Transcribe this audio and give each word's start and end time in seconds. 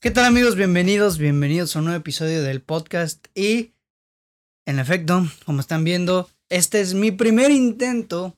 ¿Qué 0.00 0.12
tal 0.12 0.26
amigos? 0.26 0.54
Bienvenidos, 0.54 1.18
bienvenidos 1.18 1.74
a 1.74 1.80
un 1.80 1.86
nuevo 1.86 1.98
episodio 1.98 2.40
del 2.44 2.60
podcast 2.60 3.26
y 3.34 3.72
en 4.64 4.78
efecto, 4.78 5.26
como 5.44 5.58
están 5.58 5.82
viendo, 5.82 6.30
este 6.50 6.80
es 6.80 6.94
mi 6.94 7.10
primer 7.10 7.50
intento, 7.50 8.36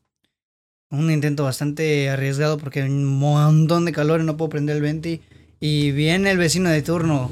un 0.91 1.11
intento 1.11 1.45
bastante 1.45 2.09
arriesgado 2.09 2.57
porque 2.57 2.81
hay 2.81 2.89
un 2.89 3.05
montón 3.05 3.85
de 3.85 3.93
calor 3.93 4.23
y 4.23 4.25
no 4.25 4.39
puedo 4.39 4.49
prender 4.49 4.77
el 4.77 4.83
venti 4.83 5.21
y 5.61 5.91
viene 5.91 6.31
el 6.31 6.39
vecino 6.39 6.71
de 6.71 6.81
turno. 6.81 7.31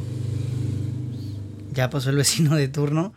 Ya 1.72 1.88
pasó 1.88 2.10
el 2.10 2.16
vecino 2.18 2.54
de 2.54 2.68
turno. 2.68 3.14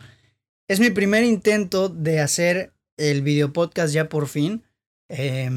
Es 0.66 0.80
mi 0.80 0.88
primer 0.88 1.24
intento 1.24 1.90
de 1.90 2.20
hacer 2.20 2.72
el 2.96 3.20
video 3.20 3.52
podcast 3.52 3.92
ya 3.92 4.08
por 4.08 4.28
fin. 4.28 4.62
Eh, 5.10 5.50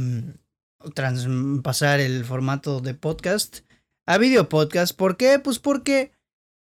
traspasar 0.93 2.01
el 2.01 2.25
formato 2.25 2.81
de 2.81 2.93
podcast 2.93 3.59
a 4.05 4.17
video 4.17 4.49
podcast. 4.49 4.95
¿Por 4.95 5.17
qué? 5.17 5.39
Pues 5.39 5.59
porque 5.59 6.11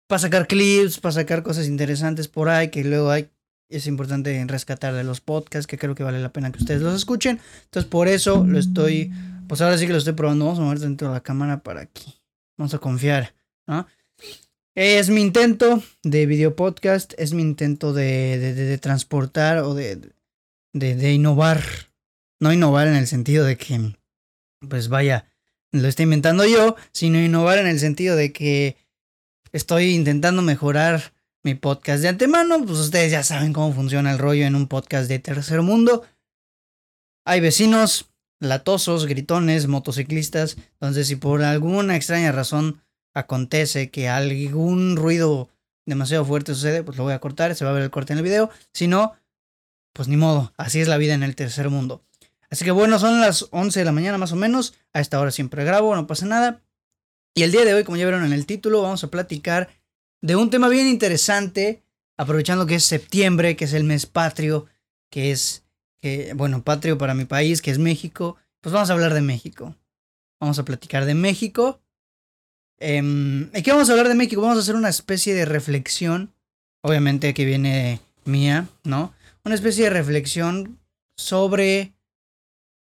para 0.07 0.19
sacar 0.19 0.47
clips, 0.47 0.99
para 0.99 1.13
sacar 1.13 1.43
cosas 1.43 1.67
interesantes 1.67 2.27
por 2.27 2.49
ahí 2.49 2.69
que 2.69 2.83
luego 2.83 3.09
hay 3.09 3.29
es 3.69 3.87
importante 3.87 4.43
rescatar 4.47 4.93
de 4.93 5.03
los 5.03 5.21
podcasts 5.21 5.65
que 5.65 5.77
creo 5.77 5.95
que 5.95 6.03
vale 6.03 6.21
la 6.21 6.33
pena 6.33 6.51
que 6.51 6.59
ustedes 6.59 6.81
los 6.81 6.93
escuchen. 6.93 7.39
Entonces 7.63 7.89
por 7.89 8.07
eso 8.07 8.45
lo 8.45 8.59
estoy, 8.59 9.11
pues 9.47 9.61
ahora 9.61 9.77
sí 9.77 9.87
que 9.87 9.93
lo 9.93 9.97
estoy 9.97 10.13
probando. 10.13 10.45
Vamos 10.45 10.59
a 10.59 10.63
mover 10.63 10.79
dentro 10.79 11.07
de 11.07 11.13
la 11.13 11.23
cámara 11.23 11.63
para 11.63 11.81
aquí. 11.81 12.21
Vamos 12.57 12.73
a 12.73 12.79
confiar. 12.79 13.33
Es 14.75 15.09
mi 15.09 15.21
intento 15.21 15.81
de 16.03 16.25
video 16.25 16.55
podcast, 16.55 17.13
es 17.17 17.33
mi 17.33 17.41
intento 17.41 17.93
de, 17.93 18.37
de, 18.37 18.53
de, 18.53 18.65
de 18.65 18.77
transportar 18.77 19.59
o 19.59 19.73
de, 19.73 19.99
de, 20.73 21.13
innovar. 21.13 21.63
No 22.39 22.51
innovar 22.51 22.87
en 22.87 22.95
el 22.95 23.07
sentido 23.07 23.45
de 23.45 23.57
que, 23.57 23.95
pues 24.67 24.87
vaya, 24.87 25.30
lo 25.71 25.87
estoy 25.87 26.03
inventando 26.03 26.45
yo, 26.45 26.75
sino 26.91 27.19
innovar 27.19 27.57
en 27.57 27.67
el 27.67 27.79
sentido 27.79 28.15
de 28.15 28.33
que 28.33 28.77
estoy 29.51 29.93
intentando 29.93 30.41
mejorar 30.41 31.13
mi 31.43 31.55
podcast 31.55 32.01
de 32.01 32.09
antemano. 32.09 32.63
Pues 32.65 32.79
ustedes 32.79 33.11
ya 33.11 33.23
saben 33.23 33.53
cómo 33.53 33.73
funciona 33.73 34.11
el 34.11 34.19
rollo 34.19 34.45
en 34.45 34.55
un 34.55 34.67
podcast 34.67 35.07
de 35.07 35.19
tercer 35.19 35.61
mundo. 35.61 36.03
Hay 37.25 37.39
vecinos 37.39 38.11
latosos, 38.39 39.05
gritones, 39.05 39.67
motociclistas. 39.67 40.57
Entonces, 40.73 41.07
si 41.07 41.15
por 41.15 41.43
alguna 41.43 41.95
extraña 41.95 42.31
razón 42.31 42.81
acontece 43.13 43.89
que 43.89 44.09
algún 44.09 44.95
ruido 44.95 45.49
demasiado 45.85 46.25
fuerte 46.25 46.53
sucede, 46.53 46.83
pues 46.83 46.97
lo 46.97 47.03
voy 47.03 47.13
a 47.13 47.19
cortar, 47.19 47.55
se 47.55 47.65
va 47.65 47.71
a 47.71 47.73
ver 47.73 47.83
el 47.83 47.91
corte 47.91 48.13
en 48.13 48.19
el 48.19 48.23
video. 48.23 48.49
Si 48.73 48.87
no, 48.87 49.13
pues 49.93 50.07
ni 50.07 50.17
modo, 50.17 50.53
así 50.57 50.79
es 50.79 50.87
la 50.87 50.97
vida 50.97 51.13
en 51.13 51.23
el 51.23 51.35
tercer 51.35 51.69
mundo. 51.69 52.03
Así 52.51 52.65
que 52.65 52.71
bueno, 52.71 52.99
son 52.99 53.21
las 53.21 53.47
11 53.51 53.79
de 53.79 53.85
la 53.85 53.93
mañana 53.93 54.17
más 54.17 54.33
o 54.33 54.35
menos. 54.35 54.75
A 54.93 54.99
esta 54.99 55.19
hora 55.19 55.31
siempre 55.31 55.63
grabo, 55.63 55.95
no 55.95 56.05
pasa 56.05 56.25
nada. 56.25 56.61
Y 57.33 57.43
el 57.43 57.51
día 57.51 57.63
de 57.63 57.73
hoy, 57.73 57.85
como 57.85 57.95
ya 57.95 58.03
vieron 58.03 58.25
en 58.25 58.33
el 58.33 58.45
título, 58.45 58.81
vamos 58.81 59.03
a 59.05 59.09
platicar 59.09 59.69
de 60.21 60.35
un 60.35 60.49
tema 60.49 60.67
bien 60.67 60.87
interesante, 60.87 61.81
aprovechando 62.17 62.65
que 62.65 62.75
es 62.75 62.83
septiembre, 62.83 63.55
que 63.55 63.65
es 63.65 63.73
el 63.73 63.85
mes 63.85 64.05
patrio, 64.05 64.67
que 65.09 65.31
es, 65.31 65.63
bueno, 66.35 66.61
patrio 66.61 66.97
para 66.97 67.13
mi 67.13 67.23
país, 67.23 67.61
que 67.61 67.71
es 67.71 67.79
México. 67.79 68.35
Pues 68.59 68.73
vamos 68.73 68.89
a 68.89 68.93
hablar 68.93 69.13
de 69.13 69.21
México. 69.21 69.73
Vamos 70.41 70.59
a 70.59 70.65
platicar 70.65 71.05
de 71.05 71.15
México. 71.15 71.79
Eh, 72.79 73.01
¿Y 73.53 73.61
qué 73.61 73.71
vamos 73.71 73.87
a 73.89 73.93
hablar 73.93 74.09
de 74.09 74.15
México? 74.15 74.41
Vamos 74.41 74.57
a 74.57 74.61
hacer 74.61 74.75
una 74.75 74.89
especie 74.89 75.33
de 75.33 75.45
reflexión, 75.45 76.33
obviamente 76.83 77.33
que 77.33 77.45
viene 77.45 78.01
mía, 78.25 78.67
¿no? 78.83 79.13
Una 79.45 79.55
especie 79.55 79.85
de 79.85 79.91
reflexión 79.91 80.79
sobre 81.15 81.93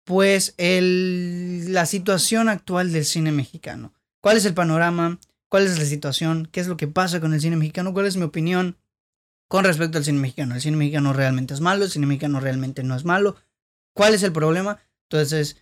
pues 0.07 0.53
el, 0.57 1.73
la 1.73 1.85
situación 1.85 2.47
actual 2.47 2.93
del 2.93 3.03
cine 3.03 3.33
mexicano. 3.33 3.93
¿Cuál 4.21 4.37
es 4.37 4.45
el 4.45 4.53
panorama? 4.53 5.19
¿Cuál 5.49 5.65
es 5.65 5.77
la 5.77 5.83
situación? 5.83 6.47
¿Qué 6.49 6.61
es 6.61 6.67
lo 6.67 6.77
que 6.77 6.87
pasa 6.87 7.19
con 7.19 7.33
el 7.33 7.41
cine 7.41 7.57
mexicano? 7.57 7.93
¿Cuál 7.93 8.05
es 8.05 8.15
mi 8.15 8.23
opinión 8.23 8.77
con 9.49 9.65
respecto 9.65 9.97
al 9.97 10.05
cine 10.05 10.19
mexicano? 10.19 10.55
¿El 10.55 10.61
cine 10.61 10.77
mexicano 10.77 11.11
realmente 11.11 11.53
es 11.53 11.59
malo? 11.59 11.83
¿El 11.83 11.91
cine 11.91 12.07
mexicano 12.07 12.39
realmente 12.39 12.83
no 12.83 12.95
es 12.95 13.03
malo? 13.03 13.35
¿Cuál 13.91 14.13
es 14.13 14.23
el 14.23 14.31
problema? 14.31 14.79
Entonces, 15.09 15.57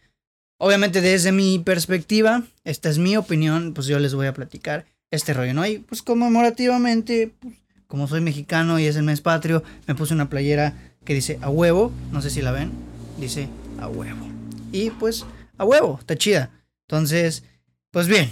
obviamente 0.59 1.01
desde 1.01 1.31
mi 1.31 1.57
perspectiva, 1.57 2.44
esta 2.63 2.89
es 2.89 3.00
mi 3.00 3.17
opinión, 3.17 3.73
pues 3.73 3.88
yo 3.88 3.97
les 3.97 4.13
voy 4.13 4.27
a 4.27 4.33
platicar 4.35 4.85
este 5.09 5.33
rollo, 5.33 5.56
¿no? 5.56 5.66
Y 5.66 5.79
pues 5.79 6.03
conmemorativamente, 6.03 7.33
pues, 7.39 7.56
como 7.88 8.07
soy 8.07 8.22
mexicano 8.22 8.77
y 8.77 8.85
es 8.85 8.95
el 8.95 9.03
mes 9.03 9.22
patrio, 9.22 9.63
me 9.88 9.95
puse 9.95 10.13
una 10.13 10.29
playera 10.29 10.75
que 11.03 11.16
dice 11.16 11.39
a 11.41 11.50
huevo, 11.50 11.91
no 12.12 12.22
sé 12.22 12.29
si 12.29 12.44
la 12.44 12.51
ven, 12.51 12.72
dice 13.17 13.50
a 13.79 13.88
huevo. 13.88 14.34
Y 14.75 14.90
pues, 14.90 15.25
a 15.58 15.63
huevo, 15.63 15.96
está 16.02 16.18
chida. 16.18 16.52
Entonces, 16.90 17.46
pues 17.91 18.08
bien. 18.08 18.30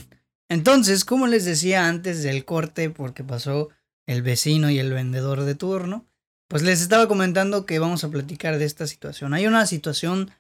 Entonces, 0.50 1.06
como 1.06 1.28
les 1.28 1.46
decía 1.46 1.88
antes 1.88 2.22
del 2.22 2.44
corte, 2.44 2.90
porque 2.90 3.24
pasó 3.24 3.70
el 4.06 4.24
vecino 4.24 4.70
y 4.70 4.78
el 4.78 4.92
vendedor 4.92 5.44
de 5.44 5.56
turno, 5.56 6.06
pues 6.50 6.62
les 6.62 6.82
estaba 6.82 7.08
comentando 7.08 7.66
que 7.66 7.80
vamos 7.80 8.04
a 8.04 8.10
platicar 8.10 8.60
de 8.60 8.66
esta 8.66 8.88
situación. 8.88 9.34
Hay 9.34 9.48
una 9.48 9.66
situación 9.66 10.32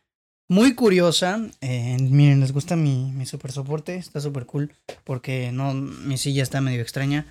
muy 0.50 0.76
curiosa. 0.76 1.40
Eh, 1.62 1.96
miren, 2.02 2.42
les 2.42 2.52
gusta 2.52 2.76
mi, 2.76 3.14
mi 3.14 3.26
super 3.26 3.54
soporte. 3.54 3.96
Está 3.96 4.20
súper 4.20 4.46
cool. 4.46 4.74
Porque 5.06 5.54
no, 5.54 5.74
mi 5.74 6.18
silla 6.18 6.44
está 6.44 6.60
medio 6.60 6.82
extraña. 6.82 7.28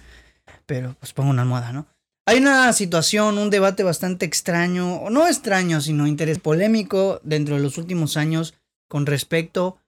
Pero 0.64 0.96
pues 0.98 1.12
pongo 1.12 1.28
una 1.28 1.42
almohada, 1.42 1.72
¿no? 1.72 1.86
Hay 2.24 2.38
una 2.38 2.72
situación, 2.72 3.36
un 3.36 3.50
debate 3.50 3.82
bastante 3.82 4.24
extraño, 4.24 4.94
o 4.94 5.10
no 5.10 5.26
extraño, 5.26 5.82
sino 5.82 6.06
interés 6.06 6.38
polémico 6.38 7.20
dentro 7.22 7.56
de 7.56 7.60
los 7.60 7.76
últimos 7.76 8.16
años 8.16 8.54
con 8.92 9.06
respecto 9.06 9.78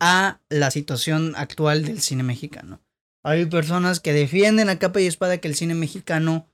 a 0.00 0.40
la 0.48 0.72
situación 0.72 1.34
actual 1.36 1.84
del 1.84 2.00
cine 2.00 2.24
mexicano. 2.24 2.80
Hay 3.22 3.46
personas 3.46 4.00
que 4.00 4.12
defienden 4.12 4.68
a 4.68 4.80
capa 4.80 5.00
y 5.00 5.06
espada 5.06 5.38
que 5.38 5.46
el 5.46 5.54
cine 5.54 5.76
mexicano 5.76 6.48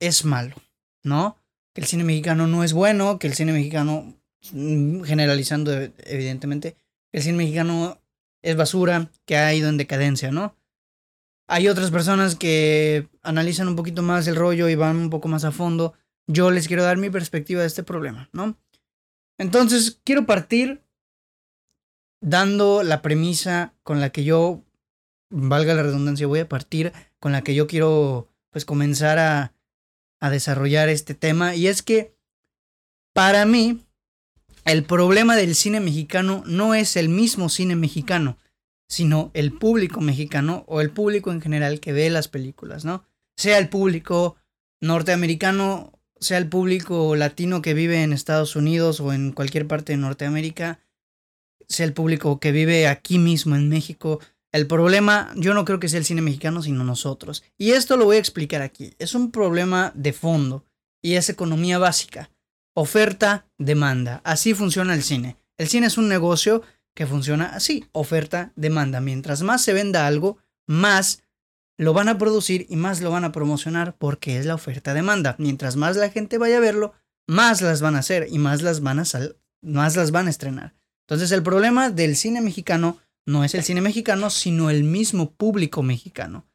es 0.00 0.26
malo, 0.26 0.54
¿no? 1.02 1.38
Que 1.74 1.80
el 1.80 1.86
cine 1.86 2.04
mexicano 2.04 2.46
no 2.46 2.62
es 2.62 2.74
bueno, 2.74 3.18
que 3.18 3.26
el 3.26 3.32
cine 3.32 3.52
mexicano, 3.54 4.20
mm, 4.52 5.00
generalizando 5.04 5.72
evidentemente, 6.04 6.76
el 7.10 7.22
cine 7.22 7.38
mexicano 7.38 7.98
es 8.42 8.54
basura, 8.54 9.10
que 9.24 9.38
ha 9.38 9.54
ido 9.54 9.70
en 9.70 9.78
decadencia, 9.78 10.30
¿no? 10.30 10.54
Hay 11.48 11.68
otras 11.68 11.90
personas 11.90 12.36
que 12.36 13.08
analizan 13.22 13.66
un 13.66 13.76
poquito 13.76 14.02
más 14.02 14.26
el 14.26 14.36
rollo 14.36 14.68
y 14.68 14.74
van 14.74 14.96
un 14.96 15.08
poco 15.08 15.26
más 15.28 15.44
a 15.44 15.52
fondo. 15.52 15.94
Yo 16.26 16.50
les 16.50 16.68
quiero 16.68 16.82
dar 16.82 16.98
mi 16.98 17.08
perspectiva 17.08 17.62
de 17.62 17.66
este 17.66 17.82
problema, 17.82 18.28
¿no? 18.34 18.58
Entonces, 19.38 20.02
quiero 20.04 20.26
partir 20.26 20.82
dando 22.20 22.82
la 22.82 23.02
premisa 23.02 23.74
con 23.82 24.00
la 24.00 24.10
que 24.10 24.24
yo, 24.24 24.62
valga 25.30 25.74
la 25.74 25.82
redundancia, 25.82 26.26
voy 26.26 26.40
a 26.40 26.48
partir, 26.48 26.92
con 27.18 27.32
la 27.32 27.42
que 27.42 27.54
yo 27.54 27.66
quiero 27.66 28.28
pues 28.50 28.64
comenzar 28.64 29.18
a, 29.18 29.54
a 30.20 30.30
desarrollar 30.30 30.88
este 30.88 31.14
tema. 31.14 31.54
Y 31.54 31.66
es 31.66 31.82
que 31.82 32.14
para 33.12 33.44
mí 33.46 33.84
el 34.64 34.84
problema 34.84 35.36
del 35.36 35.54
cine 35.54 35.80
mexicano 35.80 36.42
no 36.46 36.74
es 36.74 36.96
el 36.96 37.08
mismo 37.08 37.48
cine 37.48 37.76
mexicano, 37.76 38.38
sino 38.88 39.30
el 39.34 39.52
público 39.52 40.00
mexicano 40.00 40.64
o 40.66 40.80
el 40.80 40.90
público 40.90 41.30
en 41.32 41.40
general 41.40 41.80
que 41.80 41.92
ve 41.92 42.10
las 42.10 42.28
películas, 42.28 42.84
¿no? 42.84 43.04
Sea 43.36 43.58
el 43.58 43.68
público 43.68 44.36
norteamericano, 44.80 45.98
sea 46.18 46.38
el 46.38 46.48
público 46.48 47.16
latino 47.16 47.62
que 47.62 47.74
vive 47.74 48.02
en 48.02 48.12
Estados 48.12 48.56
Unidos 48.56 49.00
o 49.00 49.12
en 49.12 49.32
cualquier 49.32 49.66
parte 49.66 49.92
de 49.92 49.98
Norteamérica, 49.98 50.80
sea 51.70 51.86
el 51.86 51.94
público 51.94 52.38
que 52.40 52.52
vive 52.52 52.86
aquí 52.88 53.18
mismo 53.18 53.56
en 53.56 53.68
México. 53.68 54.20
El 54.52 54.66
problema, 54.66 55.32
yo 55.36 55.54
no 55.54 55.64
creo 55.64 55.80
que 55.80 55.88
sea 55.88 56.00
el 56.00 56.04
cine 56.04 56.20
mexicano, 56.20 56.62
sino 56.62 56.84
nosotros. 56.84 57.44
Y 57.56 57.70
esto 57.70 57.96
lo 57.96 58.04
voy 58.04 58.16
a 58.16 58.20
explicar 58.20 58.60
aquí. 58.60 58.92
Es 58.98 59.14
un 59.14 59.30
problema 59.30 59.92
de 59.94 60.12
fondo 60.12 60.64
y 61.02 61.14
es 61.14 61.28
economía 61.28 61.78
básica. 61.78 62.30
Oferta, 62.74 63.46
demanda. 63.58 64.20
Así 64.24 64.52
funciona 64.52 64.94
el 64.94 65.02
cine. 65.02 65.36
El 65.56 65.68
cine 65.68 65.86
es 65.86 65.96
un 65.96 66.08
negocio 66.08 66.62
que 66.94 67.06
funciona 67.06 67.54
así, 67.54 67.86
oferta, 67.92 68.52
demanda. 68.56 69.00
Mientras 69.00 69.42
más 69.42 69.62
se 69.62 69.72
venda 69.72 70.06
algo, 70.06 70.38
más 70.66 71.22
lo 71.78 71.92
van 71.92 72.08
a 72.08 72.18
producir 72.18 72.66
y 72.68 72.76
más 72.76 73.00
lo 73.00 73.10
van 73.10 73.24
a 73.24 73.32
promocionar 73.32 73.96
porque 73.96 74.38
es 74.38 74.46
la 74.46 74.54
oferta 74.54 74.92
demanda. 74.92 75.36
Mientras 75.38 75.76
más 75.76 75.96
la 75.96 76.10
gente 76.10 76.36
vaya 76.36 76.56
a 76.56 76.60
verlo, 76.60 76.92
más 77.28 77.62
las 77.62 77.80
van 77.80 77.96
a 77.96 78.00
hacer 78.00 78.26
y 78.30 78.38
más 78.38 78.62
las 78.62 78.80
van 78.80 78.98
a 78.98 79.04
más 79.62 79.96
las 79.96 80.10
van 80.10 80.26
a 80.26 80.30
estrenar. 80.30 80.74
Entonces 81.10 81.32
el 81.32 81.42
problema 81.42 81.90
del 81.90 82.14
cine 82.14 82.40
mexicano 82.40 82.98
no 83.26 83.42
es 83.42 83.56
el 83.56 83.64
cine 83.64 83.80
mexicano, 83.80 84.30
sino 84.30 84.70
el 84.70 84.84
mismo 84.84 85.32
público 85.32 85.82
mexicano. 85.82 86.46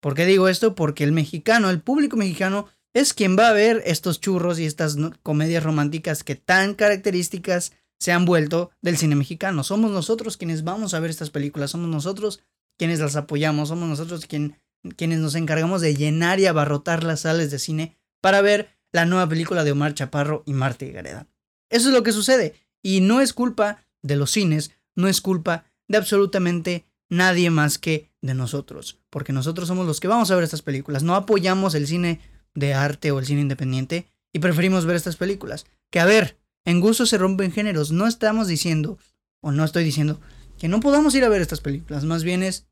¿Por 0.00 0.14
qué 0.14 0.26
digo 0.26 0.46
esto? 0.46 0.76
Porque 0.76 1.02
el 1.02 1.10
mexicano, 1.10 1.70
el 1.70 1.80
público 1.80 2.16
mexicano, 2.16 2.68
es 2.94 3.12
quien 3.12 3.36
va 3.36 3.48
a 3.48 3.52
ver 3.52 3.82
estos 3.84 4.20
churros 4.20 4.60
y 4.60 4.64
estas 4.64 4.96
comedias 5.24 5.64
románticas 5.64 6.22
que 6.22 6.36
tan 6.36 6.74
características 6.74 7.72
se 7.98 8.12
han 8.12 8.24
vuelto 8.26 8.70
del 8.80 8.96
cine 8.96 9.16
mexicano. 9.16 9.64
Somos 9.64 9.90
nosotros 9.90 10.36
quienes 10.36 10.62
vamos 10.62 10.94
a 10.94 11.00
ver 11.00 11.10
estas 11.10 11.30
películas, 11.30 11.72
somos 11.72 11.88
nosotros 11.88 12.40
quienes 12.78 13.00
las 13.00 13.16
apoyamos, 13.16 13.70
somos 13.70 13.88
nosotros 13.88 14.26
quienes 14.26 15.18
nos 15.18 15.34
encargamos 15.34 15.80
de 15.80 15.96
llenar 15.96 16.38
y 16.38 16.46
abarrotar 16.46 17.02
las 17.02 17.20
salas 17.20 17.50
de 17.50 17.58
cine 17.58 17.96
para 18.20 18.40
ver 18.40 18.70
la 18.92 19.04
nueva 19.04 19.28
película 19.28 19.64
de 19.64 19.72
Omar 19.72 19.94
Chaparro 19.94 20.44
y 20.46 20.52
Marta 20.52 20.86
Gareda. 20.86 21.26
Eso 21.70 21.88
es 21.88 21.94
lo 21.94 22.04
que 22.04 22.12
sucede 22.12 22.54
y 22.82 23.00
no 23.00 23.20
es 23.20 23.32
culpa 23.32 23.82
de 24.06 24.16
los 24.16 24.30
cines 24.30 24.70
no 24.94 25.08
es 25.08 25.20
culpa 25.20 25.64
de 25.88 25.98
absolutamente 25.98 26.86
nadie 27.08 27.50
más 27.50 27.78
que 27.78 28.10
de 28.22 28.34
nosotros, 28.34 28.98
porque 29.10 29.32
nosotros 29.32 29.68
somos 29.68 29.86
los 29.86 30.00
que 30.00 30.08
vamos 30.08 30.30
a 30.30 30.34
ver 30.34 30.44
estas 30.44 30.62
películas. 30.62 31.02
No 31.02 31.14
apoyamos 31.14 31.74
el 31.74 31.86
cine 31.86 32.20
de 32.54 32.74
arte 32.74 33.12
o 33.12 33.18
el 33.18 33.26
cine 33.26 33.42
independiente 33.42 34.08
y 34.32 34.40
preferimos 34.40 34.86
ver 34.86 34.96
estas 34.96 35.16
películas. 35.16 35.66
Que 35.90 36.00
a 36.00 36.04
ver, 36.04 36.38
en 36.64 36.80
gusto 36.80 37.06
se 37.06 37.18
rompen 37.18 37.52
géneros. 37.52 37.92
No 37.92 38.06
estamos 38.06 38.48
diciendo, 38.48 38.98
o 39.40 39.52
no 39.52 39.64
estoy 39.64 39.84
diciendo, 39.84 40.20
que 40.58 40.68
no 40.68 40.80
podamos 40.80 41.14
ir 41.14 41.24
a 41.24 41.28
ver 41.28 41.42
estas 41.42 41.60
películas. 41.60 42.04
Más 42.04 42.24
bien 42.24 42.42
es, 42.42 42.66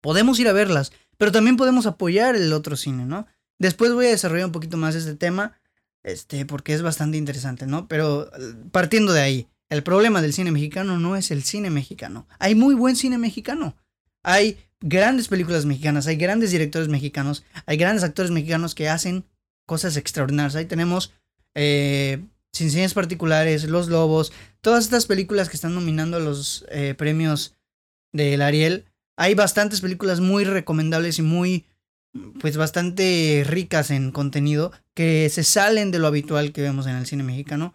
podemos 0.00 0.40
ir 0.40 0.48
a 0.48 0.52
verlas, 0.52 0.92
pero 1.18 1.30
también 1.30 1.56
podemos 1.56 1.86
apoyar 1.86 2.34
el 2.34 2.52
otro 2.52 2.76
cine, 2.76 3.06
¿no? 3.06 3.26
Después 3.58 3.92
voy 3.92 4.06
a 4.06 4.10
desarrollar 4.10 4.46
un 4.46 4.52
poquito 4.52 4.76
más 4.76 4.96
este 4.96 5.14
tema, 5.14 5.56
este, 6.02 6.46
porque 6.46 6.74
es 6.74 6.82
bastante 6.82 7.16
interesante, 7.16 7.66
¿no? 7.66 7.86
Pero 7.86 8.28
partiendo 8.72 9.12
de 9.12 9.20
ahí, 9.20 9.48
el 9.72 9.82
problema 9.82 10.20
del 10.20 10.34
cine 10.34 10.50
mexicano 10.50 10.98
no 10.98 11.16
es 11.16 11.30
el 11.30 11.44
cine 11.44 11.70
mexicano. 11.70 12.26
Hay 12.38 12.54
muy 12.54 12.74
buen 12.74 12.94
cine 12.94 13.16
mexicano. 13.16 13.74
Hay 14.22 14.58
grandes 14.82 15.28
películas 15.28 15.64
mexicanas, 15.64 16.06
hay 16.06 16.16
grandes 16.16 16.50
directores 16.50 16.88
mexicanos, 16.88 17.42
hay 17.64 17.78
grandes 17.78 18.04
actores 18.04 18.30
mexicanos 18.30 18.74
que 18.74 18.90
hacen 18.90 19.24
cosas 19.66 19.96
extraordinarias. 19.96 20.56
Ahí 20.56 20.66
tenemos 20.66 21.14
eh, 21.54 22.22
Sin 22.52 22.70
Cines 22.70 22.92
Particulares, 22.92 23.64
Los 23.64 23.88
Lobos, 23.88 24.34
todas 24.60 24.84
estas 24.84 25.06
películas 25.06 25.48
que 25.48 25.56
están 25.56 25.74
nominando 25.74 26.20
los 26.20 26.66
eh, 26.68 26.94
premios 26.94 27.54
del 28.12 28.42
Ariel. 28.42 28.84
Hay 29.16 29.32
bastantes 29.32 29.80
películas 29.80 30.20
muy 30.20 30.44
recomendables 30.44 31.18
y 31.18 31.22
muy, 31.22 31.64
pues 32.40 32.58
bastante 32.58 33.42
ricas 33.46 33.90
en 33.90 34.10
contenido 34.10 34.70
que 34.94 35.30
se 35.30 35.44
salen 35.44 35.92
de 35.92 35.98
lo 35.98 36.08
habitual 36.08 36.52
que 36.52 36.60
vemos 36.60 36.86
en 36.86 36.96
el 36.96 37.06
cine 37.06 37.22
mexicano 37.22 37.72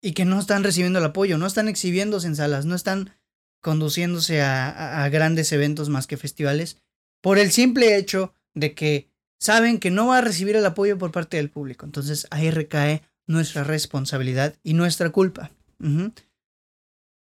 y 0.00 0.12
que 0.12 0.24
no 0.24 0.38
están 0.38 0.64
recibiendo 0.64 0.98
el 0.98 1.04
apoyo, 1.04 1.38
no 1.38 1.46
están 1.46 1.68
exhibiéndose 1.68 2.26
en 2.26 2.36
salas, 2.36 2.66
no 2.66 2.74
están 2.74 3.12
conduciéndose 3.60 4.42
a, 4.42 5.08
grandes 5.10 5.50
eventos 5.52 5.88
más 5.88 6.06
que 6.06 6.16
festivales, 6.16 6.78
por 7.20 7.38
el 7.38 7.50
simple 7.50 7.96
hecho 7.96 8.32
de 8.54 8.74
que 8.74 9.10
saben 9.40 9.80
que 9.80 9.90
no 9.90 10.06
va 10.06 10.18
a 10.18 10.20
recibir 10.20 10.56
el 10.56 10.66
apoyo 10.66 10.98
por 10.98 11.10
parte 11.10 11.36
del 11.36 11.50
público. 11.50 11.84
Entonces 11.84 12.28
ahí 12.30 12.50
recae 12.50 13.02
nuestra 13.26 13.64
responsabilidad 13.64 14.54
y 14.62 14.74
nuestra 14.74 15.10
culpa. 15.10 15.50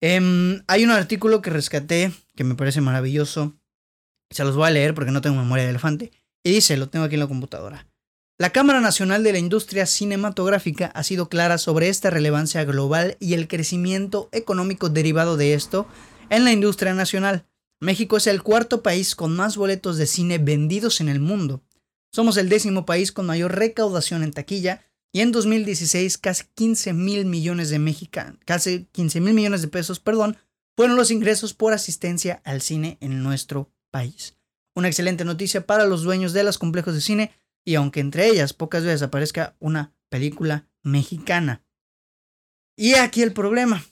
Em, 0.00 0.62
hay 0.67 0.85
un 0.85 0.91
artículo 0.91 1.43
que 1.43 1.50
rescaté 1.50 2.12
que 2.35 2.44
me 2.44 2.55
parece 2.55 2.81
maravilloso. 2.81 3.55
Se 4.31 4.44
los 4.44 4.56
voy 4.56 4.69
a 4.69 4.70
leer 4.70 4.94
porque 4.94 5.11
no 5.12 5.20
tengo 5.20 5.37
memoria 5.37 5.64
de 5.64 5.70
elefante. 5.70 6.12
Y 6.43 6.53
dice, 6.53 6.76
lo 6.76 6.88
tengo 6.88 7.05
aquí 7.05 7.14
en 7.14 7.20
la 7.20 7.29
computadora. 7.29 7.87
La 8.43 8.50
Cámara 8.50 8.81
Nacional 8.81 9.23
de 9.23 9.31
la 9.31 9.39
Industria 9.39 9.87
Cinematográfica 9.87 10.87
ha 10.97 11.05
sido 11.05 11.29
clara 11.29 11.59
sobre 11.59 11.89
esta 11.89 12.11
relevancia 12.11 12.65
global 12.65 13.17
y 13.21 13.35
el 13.35 13.47
crecimiento 13.47 14.29
económico 14.33 14.89
derivado 14.89 15.37
de 15.37 15.55
esto 15.55 15.87
en 16.29 16.43
la 16.43 16.50
industria 16.50 16.93
nacional. 16.93 17.47
México 17.79 18.17
es 18.17 18.27
el 18.27 18.43
cuarto 18.43 18.83
país 18.83 19.15
con 19.15 19.37
más 19.37 19.56
boletos 19.56 19.97
de 19.97 20.09
cine 20.09 20.39
vendidos 20.39 21.00
en 21.00 21.09
el 21.09 21.21
mundo. 21.21 21.62
Somos 22.12 22.37
el 22.37 22.49
décimo 22.49 22.85
país 22.85 23.12
con 23.12 23.27
mayor 23.27 23.55
recaudación 23.55 24.25
en 24.25 24.33
taquilla 24.33 24.83
y 25.12 25.21
en 25.21 25.31
2016 25.31 26.19
casi 26.19 26.43
15 26.56 26.95
mil 26.95 27.27
millones 27.27 27.71
de 27.71 27.79
mexicanos, 27.79 28.41
casi 28.45 28.88
15 28.91 29.21
mil 29.21 29.35
millones 29.35 29.62
de 29.62 29.69
pesos, 29.69 30.00
perdón, 30.00 30.37
fueron 30.77 30.97
los 30.97 31.12
ingresos 31.12 31.55
por 31.55 31.75
asistencia 31.75 32.43
al 32.43 32.61
cine 32.61 32.99
en 33.00 33.23
nuestro 33.23 33.71
país. 33.93 34.35
Una 34.75 34.88
excelente 34.88 35.25
noticia 35.25 35.65
para 35.65 35.87
los 35.87 36.03
dueños 36.03 36.33
de 36.33 36.43
los 36.43 36.59
complejos 36.59 36.95
de 36.95 37.03
cine 37.03 37.31
y 37.64 37.75
aunque 37.75 38.00
entre 38.00 38.26
ellas 38.29 38.53
pocas 38.53 38.85
veces 38.85 39.03
aparezca 39.03 39.56
una 39.59 39.94
película 40.09 40.69
mexicana. 40.82 41.64
Y 42.76 42.94
aquí 42.94 43.23
el 43.23 43.32
problema. 43.32 43.85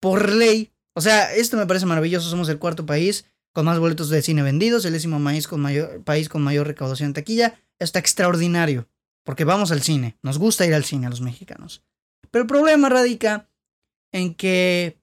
Por 0.00 0.30
ley, 0.32 0.72
o 0.94 1.00
sea, 1.00 1.34
esto 1.34 1.56
me 1.56 1.66
parece 1.66 1.86
maravilloso. 1.86 2.28
Somos 2.28 2.48
el 2.48 2.58
cuarto 2.58 2.86
país 2.86 3.26
con 3.52 3.64
más 3.64 3.78
boletos 3.78 4.10
de 4.10 4.22
cine 4.22 4.42
vendidos, 4.42 4.84
el 4.84 4.92
décimo 4.92 5.22
país 5.22 5.48
con 5.48 5.60
mayor, 5.60 6.02
país 6.04 6.28
con 6.28 6.42
mayor 6.42 6.66
recaudación 6.66 7.08
en 7.08 7.14
taquilla. 7.14 7.60
Está 7.78 7.98
extraordinario, 7.98 8.88
porque 9.24 9.44
vamos 9.44 9.72
al 9.72 9.82
cine. 9.82 10.18
Nos 10.22 10.38
gusta 10.38 10.66
ir 10.66 10.74
al 10.74 10.84
cine 10.84 11.06
a 11.06 11.10
los 11.10 11.20
mexicanos. 11.20 11.82
Pero 12.30 12.42
el 12.42 12.48
problema 12.48 12.88
radica 12.88 13.48
en 14.12 14.34
que, 14.34 14.98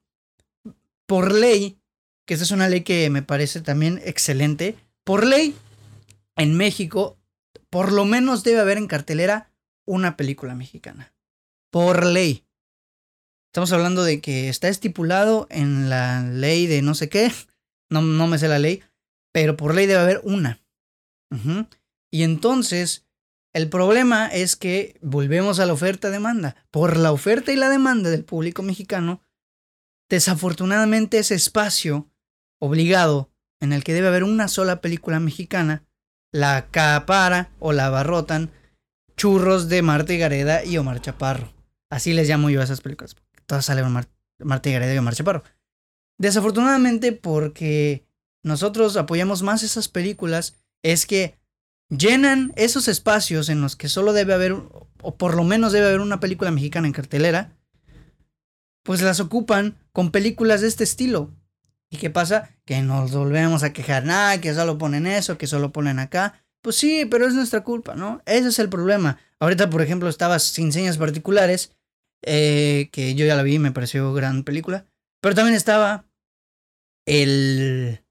por 1.06 1.32
ley, 1.32 1.78
que 2.26 2.34
esta 2.34 2.44
es 2.44 2.50
una 2.50 2.68
ley 2.68 2.82
que 2.82 3.10
me 3.10 3.22
parece 3.22 3.60
también 3.60 4.00
excelente, 4.04 4.76
por 5.04 5.26
ley, 5.26 5.54
en 6.36 6.56
México, 6.56 7.18
por 7.74 7.90
lo 7.90 8.04
menos 8.04 8.44
debe 8.44 8.60
haber 8.60 8.78
en 8.78 8.86
cartelera 8.86 9.50
una 9.84 10.16
película 10.16 10.54
mexicana. 10.54 11.12
Por 11.72 12.06
ley. 12.06 12.46
Estamos 13.48 13.72
hablando 13.72 14.04
de 14.04 14.20
que 14.20 14.48
está 14.48 14.68
estipulado 14.68 15.48
en 15.50 15.90
la 15.90 16.22
ley 16.22 16.68
de 16.68 16.82
no 16.82 16.94
sé 16.94 17.08
qué. 17.08 17.32
No, 17.90 18.00
no 18.00 18.28
me 18.28 18.38
sé 18.38 18.46
la 18.46 18.60
ley. 18.60 18.84
Pero 19.32 19.56
por 19.56 19.74
ley 19.74 19.86
debe 19.86 20.02
haber 20.02 20.20
una. 20.22 20.62
Y 22.12 22.22
entonces, 22.22 23.08
el 23.52 23.68
problema 23.68 24.28
es 24.28 24.54
que 24.54 24.96
volvemos 25.02 25.58
a 25.58 25.66
la 25.66 25.72
oferta-demanda. 25.72 26.54
Por 26.70 26.96
la 26.96 27.10
oferta 27.10 27.50
y 27.50 27.56
la 27.56 27.70
demanda 27.70 28.08
del 28.08 28.24
público 28.24 28.62
mexicano, 28.62 29.20
desafortunadamente 30.08 31.18
ese 31.18 31.34
espacio 31.34 32.08
obligado 32.60 33.32
en 33.58 33.72
el 33.72 33.82
que 33.82 33.94
debe 33.94 34.06
haber 34.06 34.22
una 34.22 34.46
sola 34.46 34.80
película 34.80 35.18
mexicana, 35.18 35.82
la 36.34 36.56
acapara 36.56 37.50
o 37.60 37.72
la 37.72 37.86
abarrotan 37.86 38.50
churros 39.16 39.68
de 39.68 39.82
Marta 39.82 40.12
y 40.12 40.18
Gareda 40.18 40.64
y 40.64 40.76
Omar 40.78 41.00
Chaparro. 41.00 41.52
Así 41.90 42.12
les 42.12 42.28
llamo 42.28 42.50
yo 42.50 42.60
a 42.60 42.64
esas 42.64 42.80
películas 42.80 43.14
todas 43.46 43.64
salen 43.64 43.90
Mar 43.90 44.08
Marta 44.40 44.68
y 44.68 44.98
Omar 44.98 45.14
Chaparro. 45.14 45.44
Desafortunadamente, 46.18 47.12
porque 47.12 48.06
nosotros 48.42 48.96
apoyamos 48.96 49.42
más 49.42 49.62
esas 49.62 49.88
películas, 49.88 50.56
es 50.82 51.06
que 51.06 51.38
llenan 51.88 52.52
esos 52.56 52.88
espacios 52.88 53.48
en 53.48 53.60
los 53.60 53.76
que 53.76 53.88
solo 53.88 54.12
debe 54.12 54.34
haber, 54.34 54.52
o 55.02 55.16
por 55.16 55.34
lo 55.36 55.44
menos 55.44 55.72
debe 55.72 55.86
haber 55.86 56.00
una 56.00 56.20
película 56.20 56.50
mexicana 56.50 56.86
en 56.86 56.92
cartelera, 56.92 57.56
pues 58.82 59.02
las 59.02 59.20
ocupan 59.20 59.78
con 59.92 60.10
películas 60.10 60.60
de 60.60 60.68
este 60.68 60.84
estilo. 60.84 61.30
¿Y 61.94 61.96
qué 61.96 62.10
pasa? 62.10 62.50
Que 62.64 62.82
nos 62.82 63.12
volvemos 63.12 63.62
a 63.62 63.72
quejar, 63.72 64.04
nada, 64.04 64.40
que 64.40 64.52
solo 64.52 64.78
ponen 64.78 65.06
eso, 65.06 65.38
que 65.38 65.46
solo 65.46 65.70
ponen 65.70 66.00
acá. 66.00 66.44
Pues 66.60 66.74
sí, 66.74 67.06
pero 67.08 67.24
es 67.24 67.34
nuestra 67.34 67.62
culpa, 67.62 67.94
¿no? 67.94 68.20
Ese 68.26 68.48
es 68.48 68.58
el 68.58 68.68
problema. 68.68 69.20
Ahorita, 69.38 69.70
por 69.70 69.80
ejemplo, 69.80 70.08
estaba 70.08 70.40
sin 70.40 70.72
señas 70.72 70.98
particulares 70.98 71.70
eh, 72.22 72.88
que 72.90 73.14
yo 73.14 73.24
ya 73.24 73.36
la 73.36 73.44
vi, 73.44 73.60
me 73.60 73.70
pareció 73.70 74.12
gran 74.12 74.42
película. 74.42 74.86
Pero 75.20 75.36
también 75.36 75.54
estaba 75.54 76.06
el... 77.06 78.04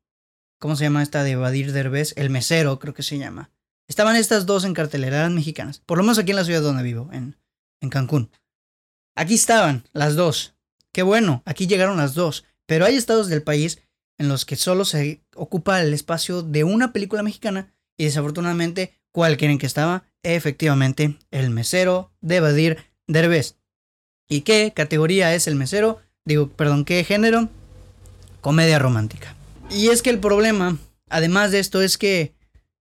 ¿Cómo 0.61 0.77
se 0.77 0.85
llama 0.85 1.03
esta 1.03 1.25
de 1.25 1.31
Evadir 1.31 1.73
Derbez? 1.73 2.13
El 2.15 2.29
mesero, 2.29 2.79
creo 2.79 2.93
que 2.93 3.03
se 3.03 3.17
llama. 3.17 3.51
Estaban 3.89 4.15
estas 4.15 4.45
dos 4.45 4.63
en 4.63 4.73
cartelera, 4.73 5.27
mexicanas. 5.27 5.79
Por 5.79 5.97
lo 5.97 6.05
menos 6.05 6.19
aquí 6.19 6.31
en 6.31 6.37
la 6.37 6.45
ciudad 6.45 6.61
donde 6.61 6.83
vivo, 6.83 7.09
en, 7.11 7.35
en 7.81 7.89
Cancún. 7.89 8.31
Aquí 9.13 9.33
estaban 9.33 9.83
las 9.91 10.15
dos. 10.15 10.55
Qué 10.93 11.03
bueno, 11.03 11.43
aquí 11.45 11.67
llegaron 11.67 11.97
las 11.97 12.13
dos. 12.13 12.45
Pero 12.65 12.85
hay 12.85 12.95
estados 12.95 13.27
del 13.27 13.43
país 13.43 13.79
en 14.17 14.29
los 14.29 14.45
que 14.45 14.55
solo 14.55 14.85
se 14.85 15.21
ocupa 15.35 15.81
el 15.81 15.93
espacio 15.93 16.41
de 16.43 16.63
una 16.63 16.93
película 16.93 17.23
mexicana 17.23 17.73
y 17.97 18.05
desafortunadamente, 18.05 18.93
¿cuál 19.11 19.37
quieren 19.37 19.57
que 19.57 19.65
estaba? 19.65 20.05
Efectivamente, 20.23 21.17
el 21.31 21.49
mesero 21.49 22.11
de 22.21 22.37
Evadir 22.37 22.77
Derbez. 23.07 23.55
¿Y 24.29 24.41
qué 24.41 24.71
categoría 24.73 25.35
es 25.35 25.47
el 25.47 25.55
mesero? 25.55 25.99
Digo, 26.25 26.49
perdón, 26.49 26.85
¿qué 26.85 27.03
género? 27.03 27.49
Comedia 28.41 28.79
romántica. 28.79 29.35
Y 29.69 29.89
es 29.89 30.01
que 30.01 30.09
el 30.09 30.19
problema, 30.19 30.77
además 31.09 31.51
de 31.51 31.59
esto, 31.59 31.81
es 31.81 31.97
que 31.97 32.33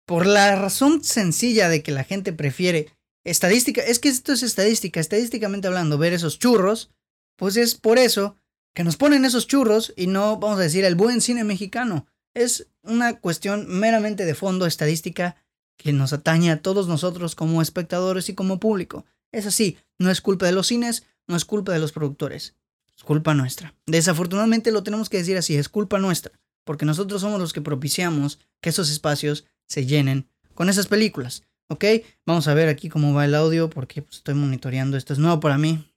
por 0.06 0.26
la 0.26 0.56
razón 0.56 1.04
sencilla 1.04 1.68
de 1.68 1.82
que 1.82 1.92
la 1.92 2.04
gente 2.04 2.32
prefiere 2.32 2.92
estadística, 3.24 3.82
es 3.82 3.98
que 3.98 4.08
esto 4.08 4.32
es 4.32 4.42
estadística, 4.42 4.98
estadísticamente 4.98 5.68
hablando, 5.68 5.98
ver 5.98 6.12
esos 6.12 6.38
churros, 6.38 6.90
pues 7.36 7.56
es 7.56 7.74
por 7.74 7.98
eso 7.98 8.36
que 8.74 8.84
nos 8.84 8.96
ponen 8.96 9.24
esos 9.24 9.46
churros 9.46 9.92
y 9.96 10.06
no, 10.06 10.38
vamos 10.38 10.58
a 10.58 10.62
decir, 10.62 10.84
el 10.84 10.94
buen 10.94 11.20
cine 11.20 11.44
mexicano. 11.44 12.06
Es 12.34 12.68
una 12.82 13.18
cuestión 13.18 13.66
meramente 13.68 14.24
de 14.24 14.34
fondo 14.34 14.66
estadística 14.66 15.36
que 15.76 15.92
nos 15.92 16.12
atañe 16.12 16.50
a 16.50 16.62
todos 16.62 16.88
nosotros 16.88 17.34
como 17.34 17.62
espectadores 17.62 18.28
y 18.28 18.34
como 18.34 18.60
público. 18.60 19.06
Es 19.32 19.46
así, 19.46 19.78
no 19.98 20.10
es 20.10 20.20
culpa 20.20 20.46
de 20.46 20.52
los 20.52 20.66
cines, 20.66 21.04
no 21.26 21.36
es 21.36 21.44
culpa 21.44 21.72
de 21.72 21.78
los 21.78 21.92
productores, 21.92 22.54
es 22.96 23.02
culpa 23.02 23.34
nuestra. 23.34 23.74
Desafortunadamente 23.86 24.72
lo 24.72 24.82
tenemos 24.82 25.08
que 25.08 25.18
decir 25.18 25.36
así, 25.36 25.56
es 25.56 25.68
culpa 25.68 25.98
nuestra, 25.98 26.32
porque 26.64 26.84
nosotros 26.84 27.20
somos 27.20 27.40
los 27.40 27.52
que 27.52 27.62
propiciamos 27.62 28.38
que 28.60 28.70
esos 28.70 28.90
espacios 28.90 29.46
se 29.66 29.86
llenen 29.86 30.28
con 30.54 30.68
esas 30.68 30.86
películas. 30.86 31.44
¿Ok? 31.68 31.84
Vamos 32.26 32.48
a 32.48 32.54
ver 32.54 32.68
aquí 32.68 32.88
cómo 32.88 33.14
va 33.14 33.24
el 33.24 33.34
audio, 33.34 33.70
porque 33.70 34.02
pues, 34.02 34.16
estoy 34.16 34.34
monitoreando, 34.34 34.96
esto 34.96 35.12
es 35.12 35.20
nuevo 35.20 35.38
para 35.38 35.56
mí. 35.56 35.88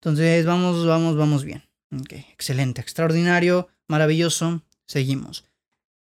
Entonces, 0.00 0.46
vamos, 0.46 0.86
vamos, 0.86 1.16
vamos 1.16 1.44
bien. 1.44 1.67
Ok, 1.90 2.12
excelente, 2.12 2.80
extraordinario, 2.80 3.68
maravilloso. 3.88 4.62
Seguimos. 4.86 5.44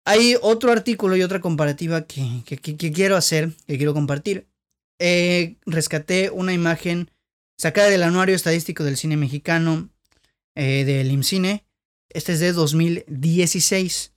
Hay 0.04 0.36
otro 0.40 0.72
artículo 0.72 1.16
y 1.16 1.22
otra 1.22 1.40
comparativa 1.40 2.06
que, 2.06 2.42
que, 2.44 2.92
quiero 2.92 3.16
hacer, 3.16 3.52
que 3.66 3.76
quiero 3.76 3.94
compartir. 3.94 4.48
Eh, 4.98 5.56
rescaté 5.66 6.30
una 6.30 6.52
imagen 6.52 7.10
sacada 7.58 7.88
del 7.88 8.02
Anuario 8.02 8.34
Estadístico 8.34 8.84
del 8.84 8.96
Cine 8.96 9.16
Mexicano 9.16 9.88
eh, 10.54 10.84
del 10.84 11.10
IMCINE. 11.10 11.64
Este 12.08 12.32
es 12.32 12.40
de 12.40 12.52
2016. 12.52 14.12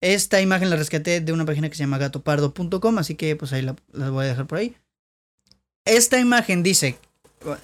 Esta 0.00 0.40
imagen 0.40 0.70
la 0.70 0.76
rescaté 0.76 1.20
de 1.20 1.32
una 1.32 1.44
página 1.44 1.68
que 1.68 1.74
se 1.74 1.82
llama 1.82 1.98
gatopardo.com, 1.98 2.98
así 2.98 3.14
que 3.14 3.34
pues 3.34 3.52
ahí 3.52 3.62
la, 3.62 3.76
la 3.92 4.10
voy 4.10 4.24
a 4.24 4.28
dejar 4.28 4.46
por 4.46 4.58
ahí. 4.58 4.76
Esta 5.84 6.18
imagen 6.18 6.62
dice, 6.62 6.98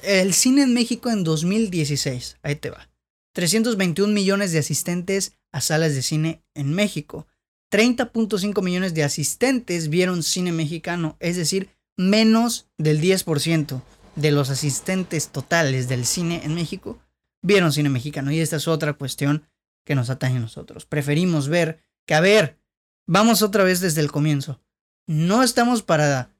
el 0.02 0.34
cine 0.34 0.62
en 0.62 0.74
México 0.74 1.10
en 1.10 1.24
2016, 1.24 2.38
ahí 2.42 2.56
te 2.56 2.70
va. 2.70 2.91
321 3.32 4.12
millones 4.12 4.52
de 4.52 4.58
asistentes 4.58 5.36
a 5.52 5.60
salas 5.60 5.94
de 5.94 6.02
cine 6.02 6.42
en 6.54 6.72
México. 6.72 7.26
30.5 7.70 8.62
millones 8.62 8.94
de 8.94 9.04
asistentes 9.04 9.88
vieron 9.88 10.22
cine 10.22 10.52
mexicano, 10.52 11.16
es 11.20 11.36
decir, 11.36 11.70
menos 11.96 12.68
del 12.76 13.00
10% 13.00 13.82
de 14.16 14.30
los 14.30 14.50
asistentes 14.50 15.28
totales 15.28 15.88
del 15.88 16.04
cine 16.04 16.42
en 16.44 16.54
México 16.54 17.00
vieron 17.42 17.72
cine 17.72 17.90
mexicano. 17.90 18.32
Y 18.32 18.40
esta 18.40 18.56
es 18.56 18.68
otra 18.68 18.94
cuestión 18.94 19.46
que 19.84 19.94
nos 19.94 20.10
atañe 20.10 20.36
a 20.36 20.40
nosotros. 20.40 20.86
Preferimos 20.86 21.48
ver 21.48 21.82
que, 22.06 22.14
a 22.14 22.20
ver, 22.20 22.58
vamos 23.06 23.42
otra 23.42 23.64
vez 23.64 23.80
desde 23.80 24.00
el 24.00 24.12
comienzo. 24.12 24.60
No 25.06 25.42
estamos 25.42 25.82
para 25.82 26.30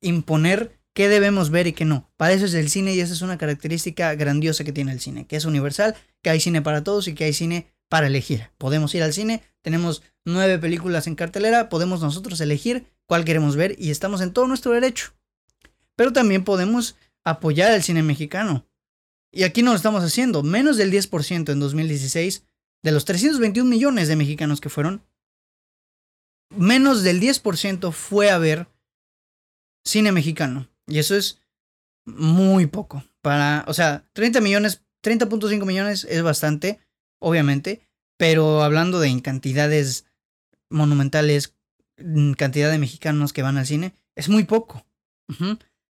imponer 0.00 0.78
qué 0.94 1.08
debemos 1.08 1.50
ver 1.50 1.66
y 1.66 1.72
qué 1.72 1.84
no. 1.84 2.10
Para 2.16 2.32
eso 2.32 2.44
es 2.44 2.54
el 2.54 2.68
cine 2.68 2.94
y 2.94 3.00
esa 3.00 3.12
es 3.12 3.22
una 3.22 3.38
característica 3.38 4.14
grandiosa 4.14 4.64
que 4.64 4.72
tiene 4.72 4.92
el 4.92 5.00
cine, 5.00 5.26
que 5.26 5.36
es 5.36 5.44
universal, 5.44 5.94
que 6.22 6.30
hay 6.30 6.40
cine 6.40 6.62
para 6.62 6.84
todos 6.84 7.08
y 7.08 7.14
que 7.14 7.24
hay 7.24 7.32
cine 7.32 7.72
para 7.88 8.06
elegir. 8.06 8.50
Podemos 8.58 8.94
ir 8.94 9.02
al 9.02 9.12
cine, 9.12 9.42
tenemos 9.62 10.02
nueve 10.24 10.58
películas 10.58 11.06
en 11.06 11.14
cartelera, 11.14 11.68
podemos 11.68 12.00
nosotros 12.00 12.40
elegir 12.40 12.86
cuál 13.06 13.24
queremos 13.24 13.56
ver 13.56 13.76
y 13.78 13.90
estamos 13.90 14.20
en 14.20 14.32
todo 14.32 14.46
nuestro 14.46 14.72
derecho. 14.72 15.12
Pero 15.96 16.12
también 16.12 16.44
podemos 16.44 16.96
apoyar 17.24 17.70
al 17.70 17.82
cine 17.82 18.02
mexicano. 18.02 18.66
Y 19.30 19.44
aquí 19.44 19.62
no 19.62 19.70
lo 19.70 19.76
estamos 19.76 20.04
haciendo. 20.04 20.42
Menos 20.42 20.76
del 20.76 20.92
10% 20.92 21.52
en 21.52 21.60
2016 21.60 22.44
de 22.82 22.92
los 22.92 23.04
321 23.04 23.68
millones 23.68 24.08
de 24.08 24.16
mexicanos 24.16 24.60
que 24.60 24.68
fueron, 24.68 25.04
menos 26.50 27.02
del 27.02 27.20
10% 27.20 27.92
fue 27.92 28.30
a 28.30 28.38
ver 28.38 28.68
cine 29.84 30.12
mexicano. 30.12 30.71
Y 30.86 30.98
eso 30.98 31.16
es 31.16 31.40
muy 32.04 32.66
poco. 32.66 33.04
Para, 33.20 33.64
o 33.68 33.74
sea, 33.74 34.04
30 34.12 34.40
millones, 34.40 34.82
30.5 35.02 35.64
millones 35.64 36.04
es 36.08 36.22
bastante 36.22 36.80
obviamente, 37.22 37.80
pero 38.18 38.62
hablando 38.62 39.00
de 39.00 39.22
cantidades 39.22 40.06
monumentales, 40.68 41.54
cantidad 42.36 42.70
de 42.70 42.78
mexicanos 42.78 43.32
que 43.32 43.42
van 43.42 43.56
al 43.56 43.66
cine, 43.66 43.94
es 44.16 44.28
muy 44.28 44.44
poco. 44.44 44.84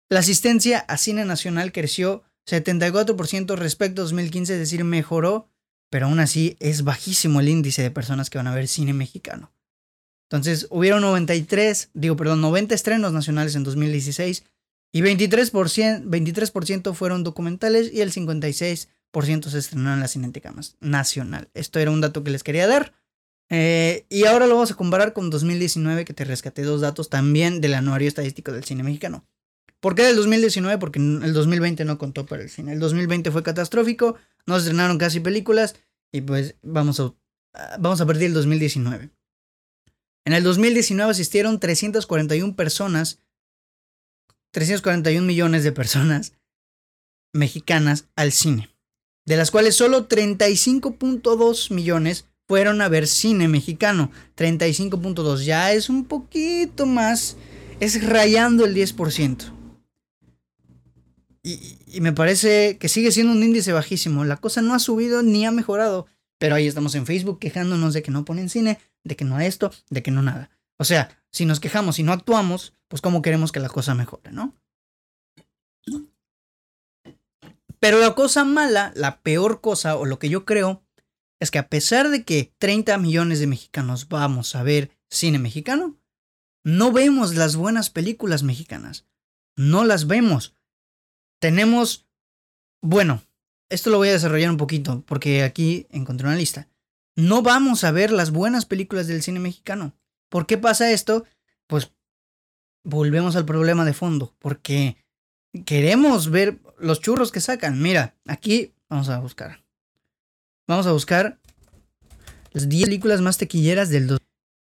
La 0.08 0.20
asistencia 0.20 0.78
a 0.80 0.98
cine 0.98 1.24
nacional 1.24 1.72
creció 1.72 2.22
74% 2.48 3.56
respecto 3.56 4.02
a 4.02 4.04
2015, 4.04 4.52
es 4.52 4.58
decir, 4.58 4.84
mejoró, 4.84 5.48
pero 5.90 6.06
aún 6.06 6.20
así 6.20 6.56
es 6.60 6.84
bajísimo 6.84 7.40
el 7.40 7.48
índice 7.48 7.82
de 7.82 7.90
personas 7.90 8.30
que 8.30 8.38
van 8.38 8.46
a 8.46 8.54
ver 8.54 8.68
cine 8.68 8.92
mexicano. 8.92 9.52
Entonces, 10.30 10.66
hubieron 10.70 11.02
93, 11.02 11.90
digo, 11.92 12.16
perdón, 12.16 12.40
90 12.40 12.74
estrenos 12.74 13.12
nacionales 13.12 13.54
en 13.54 13.64
2016 13.64 14.44
y 14.92 15.00
23%, 15.00 16.02
23 16.04 16.52
fueron 16.94 17.24
documentales 17.24 17.92
y 17.92 18.02
el 18.02 18.12
56% 18.12 19.48
se 19.48 19.58
estrenó 19.58 19.92
en 19.92 20.00
la 20.00 20.08
Cineteca 20.08 20.54
Nacional. 20.80 21.48
Esto 21.54 21.80
era 21.80 21.90
un 21.90 22.02
dato 22.02 22.22
que 22.22 22.30
les 22.30 22.42
quería 22.42 22.66
dar. 22.66 22.92
Eh, 23.48 24.06
y 24.08 24.24
ahora 24.24 24.46
lo 24.46 24.54
vamos 24.54 24.70
a 24.70 24.76
comparar 24.76 25.12
con 25.12 25.30
2019, 25.30 26.04
que 26.04 26.14
te 26.14 26.24
rescaté 26.24 26.62
dos 26.62 26.80
datos 26.80 27.08
también 27.08 27.60
del 27.60 27.74
anuario 27.74 28.08
estadístico 28.08 28.52
del 28.52 28.64
cine 28.64 28.82
mexicano. 28.82 29.26
¿Por 29.80 29.94
qué 29.94 30.04
del 30.04 30.16
2019? 30.16 30.78
Porque 30.78 31.00
el 31.00 31.32
2020 31.32 31.84
no 31.84 31.98
contó 31.98 32.24
para 32.24 32.42
el 32.42 32.50
cine. 32.50 32.72
El 32.72 32.78
2020 32.78 33.30
fue 33.30 33.42
catastrófico, 33.42 34.16
no 34.46 34.54
se 34.54 34.66
estrenaron 34.66 34.96
casi 34.96 35.20
películas 35.20 35.74
y 36.12 36.20
pues 36.20 36.54
vamos 36.62 37.00
a, 37.00 37.14
vamos 37.78 38.00
a 38.00 38.04
el 38.04 38.32
2019. 38.32 39.10
En 40.24 40.32
el 40.34 40.44
2019 40.44 41.10
asistieron 41.10 41.58
341 41.58 42.54
personas, 42.54 43.18
341 44.52 45.26
millones 45.26 45.64
de 45.64 45.72
personas 45.72 46.32
mexicanas 47.32 48.06
al 48.16 48.32
cine 48.32 48.72
de 49.24 49.36
las 49.36 49.50
cuales 49.50 49.76
solo 49.76 50.08
35.2 50.08 51.72
millones 51.72 52.26
fueron 52.48 52.80
a 52.80 52.88
ver 52.88 53.06
cine 53.06 53.48
mexicano. 53.48 54.10
35.2 54.36 55.44
ya 55.44 55.72
es 55.72 55.88
un 55.88 56.04
poquito 56.04 56.86
más, 56.86 57.36
es 57.80 58.04
rayando 58.04 58.64
el 58.64 58.74
10%. 58.74 59.52
Y, 61.44 61.78
y, 61.86 62.00
me 62.00 62.12
parece 62.12 62.78
que 62.78 62.88
sigue 62.88 63.10
siendo 63.10 63.32
un 63.32 63.42
índice 63.42 63.72
bajísimo. 63.72 64.24
La 64.24 64.36
cosa 64.36 64.62
no 64.62 64.74
ha 64.74 64.78
subido 64.78 65.22
ni 65.22 65.44
ha 65.44 65.50
mejorado. 65.50 66.06
Pero 66.38 66.54
ahí 66.54 66.66
estamos 66.66 66.94
en 66.94 67.06
Facebook 67.06 67.38
quejándonos 67.40 67.94
de 67.94 68.02
que 68.02 68.10
no 68.10 68.24
ponen 68.24 68.48
cine, 68.48 68.78
de 69.02 69.16
que 69.16 69.24
no 69.24 69.40
esto, 69.40 69.72
de 69.90 70.02
que 70.02 70.10
no 70.10 70.22
nada. 70.22 70.50
O 70.76 70.84
sea, 70.84 71.21
si 71.32 71.46
nos 71.46 71.60
quejamos 71.60 71.98
y 71.98 72.02
no 72.02 72.12
actuamos, 72.12 72.74
pues 72.88 73.00
cómo 73.00 73.22
queremos 73.22 73.52
que 73.52 73.60
la 73.60 73.68
cosa 73.68 73.94
mejore, 73.94 74.32
¿no? 74.32 74.54
Pero 77.80 77.98
la 77.98 78.14
cosa 78.14 78.44
mala, 78.44 78.92
la 78.94 79.22
peor 79.22 79.60
cosa, 79.60 79.96
o 79.96 80.04
lo 80.04 80.20
que 80.20 80.28
yo 80.28 80.44
creo, 80.44 80.84
es 81.40 81.50
que 81.50 81.58
a 81.58 81.68
pesar 81.68 82.10
de 82.10 82.24
que 82.24 82.54
30 82.58 82.96
millones 82.98 83.40
de 83.40 83.48
mexicanos 83.48 84.08
vamos 84.08 84.54
a 84.54 84.62
ver 84.62 84.96
cine 85.10 85.40
mexicano, 85.40 85.96
no 86.64 86.92
vemos 86.92 87.34
las 87.34 87.56
buenas 87.56 87.90
películas 87.90 88.44
mexicanas. 88.44 89.08
No 89.56 89.84
las 89.84 90.06
vemos. 90.06 90.54
Tenemos... 91.40 92.06
Bueno, 92.80 93.22
esto 93.68 93.90
lo 93.90 93.98
voy 93.98 94.10
a 94.10 94.12
desarrollar 94.12 94.50
un 94.50 94.56
poquito, 94.58 95.02
porque 95.06 95.42
aquí 95.42 95.88
encontré 95.90 96.28
una 96.28 96.36
lista. 96.36 96.68
No 97.16 97.42
vamos 97.42 97.82
a 97.82 97.90
ver 97.90 98.12
las 98.12 98.30
buenas 98.30 98.64
películas 98.64 99.08
del 99.08 99.22
cine 99.22 99.40
mexicano. 99.40 99.96
¿Por 100.32 100.46
qué 100.46 100.56
pasa 100.56 100.90
esto? 100.90 101.26
Pues 101.66 101.92
volvemos 102.84 103.36
al 103.36 103.44
problema 103.44 103.84
de 103.84 103.92
fondo, 103.92 104.34
porque 104.38 104.96
queremos 105.66 106.30
ver 106.30 106.58
los 106.78 107.02
churros 107.02 107.30
que 107.30 107.42
sacan. 107.42 107.82
Mira, 107.82 108.16
aquí 108.26 108.72
vamos 108.88 109.10
a 109.10 109.20
buscar. 109.20 109.62
Vamos 110.66 110.86
a 110.86 110.92
buscar 110.92 111.38
las 112.52 112.66
10 112.66 112.86
películas 112.86 113.20
más 113.20 113.36
tequilleras 113.36 113.90
del 113.90 114.06
2. 114.06 114.18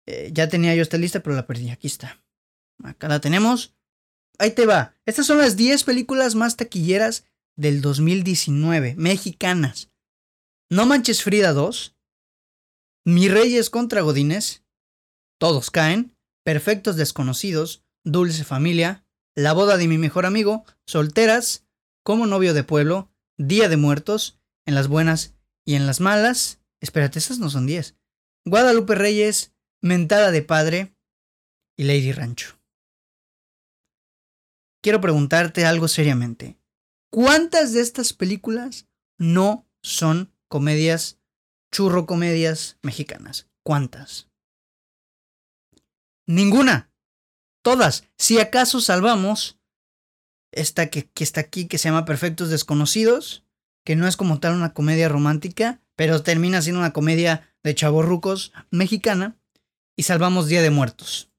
Eh, 0.05 0.29
ya 0.31 0.47
tenía 0.47 0.74
yo 0.74 0.81
esta 0.81 0.97
lista, 0.97 1.21
pero 1.21 1.36
la 1.36 1.45
perdí. 1.45 1.69
Aquí 1.69 1.88
está. 1.88 2.24
Acá 2.81 3.09
la 3.09 3.19
tenemos. 3.19 3.75
Ahí 4.39 4.51
te 4.51 4.65
va. 4.65 4.95
Estas 5.05 5.25
son 5.25 5.38
las 5.38 5.57
10 5.57 5.83
películas 5.83 6.36
más 6.36 6.55
taquilleras 6.55 7.25
del 7.57 7.81
2019, 7.81 8.95
mexicanas. 8.95 9.89
No 10.69 10.86
Manches 10.86 11.24
Frida 11.24 11.51
2, 11.51 11.93
Mi 13.03 13.27
Reyes 13.27 13.69
contra 13.69 14.00
Godines, 14.00 14.63
Todos 15.39 15.70
Caen, 15.70 16.15
Perfectos 16.44 16.96
Desconocidos, 16.96 17.84
Dulce 18.03 18.44
Familia, 18.44 19.06
La 19.36 19.53
Boda 19.53 19.77
de 19.77 19.88
mi 19.88 19.98
Mejor 19.98 20.25
Amigo, 20.25 20.65
Solteras, 20.86 21.67
como 22.03 22.25
novio 22.25 22.53
de 22.53 22.63
pueblo, 22.63 23.12
Día 23.38 23.70
de 23.70 23.77
Muertos, 23.77 24.39
en 24.65 24.74
las 24.74 24.88
buenas 24.88 25.36
y 25.65 25.75
en 25.75 25.86
las 25.86 26.00
malas. 26.00 26.60
Espérate, 26.82 27.20
esas 27.20 27.38
no 27.38 27.50
son 27.50 27.67
10. 27.67 27.96
Guadalupe 28.46 28.96
Reyes, 28.96 29.53
Mentada 29.82 30.32
de 30.32 30.41
Padre 30.41 30.96
y 31.77 31.84
Lady 31.84 32.12
Rancho. 32.12 32.58
Quiero 34.82 35.01
preguntarte 35.01 35.65
algo 35.65 35.88
seriamente. 35.88 36.58
¿Cuántas 37.12 37.74
de 37.74 37.82
estas 37.82 38.13
películas 38.13 38.88
no 39.20 39.67
son 39.82 40.34
comedias, 40.48 41.20
churro 41.72 42.06
comedias 42.06 42.77
mexicanas? 42.82 43.50
¿Cuántas? 43.63 44.26
Ninguna. 46.27 46.91
Todas. 47.63 48.03
Si 48.17 48.39
acaso 48.39 48.81
salvamos 48.81 49.60
esta 50.51 50.89
que, 50.89 51.10
está 51.15 51.41
aquí, 51.41 51.67
que 51.67 51.77
se 51.77 51.89
llama 51.89 52.05
Perfectos 52.05 52.50
Desconocidos, 52.50 53.46
que 53.84 53.96
no 53.96 54.07
es 54.07 54.17
como 54.17 54.39
tal 54.39 54.53
una 54.53 54.74
comedia 54.74 55.10
romántica, 55.10 55.81
pero 55.96 56.22
termina 56.22 56.62
siendo 56.62 56.79
una 56.79 56.93
comedia 56.93 57.53
de 57.63 57.75
chavorrucos 57.75 58.53
mexicana, 58.69 59.39
y 59.96 60.03
salvamos 60.03 60.48
Día 60.48 60.62
de 60.62 60.69
Muertos. 60.69 61.31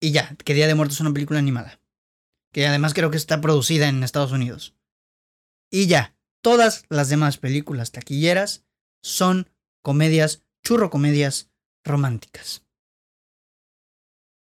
Y 0.00 0.12
ya, 0.12 0.36
que 0.36 0.54
Día 0.54 0.66
de 0.66 0.74
Muertos 0.74 0.96
es 0.96 1.00
una 1.00 1.12
película 1.12 1.38
animada, 1.38 1.80
que 2.52 2.66
además 2.66 2.94
creo 2.94 3.10
que 3.10 3.16
está 3.16 3.40
producida 3.40 3.88
en 3.88 4.02
Estados 4.02 4.32
Unidos. 4.32 4.74
Y 5.70 5.86
ya, 5.86 6.16
todas 6.42 6.84
las 6.88 7.08
demás 7.08 7.38
películas 7.38 7.92
taquilleras 7.92 8.64
son 9.02 9.48
comedias, 9.82 10.42
churro 10.62 10.90
comedias 10.90 11.50
románticas. 11.84 12.64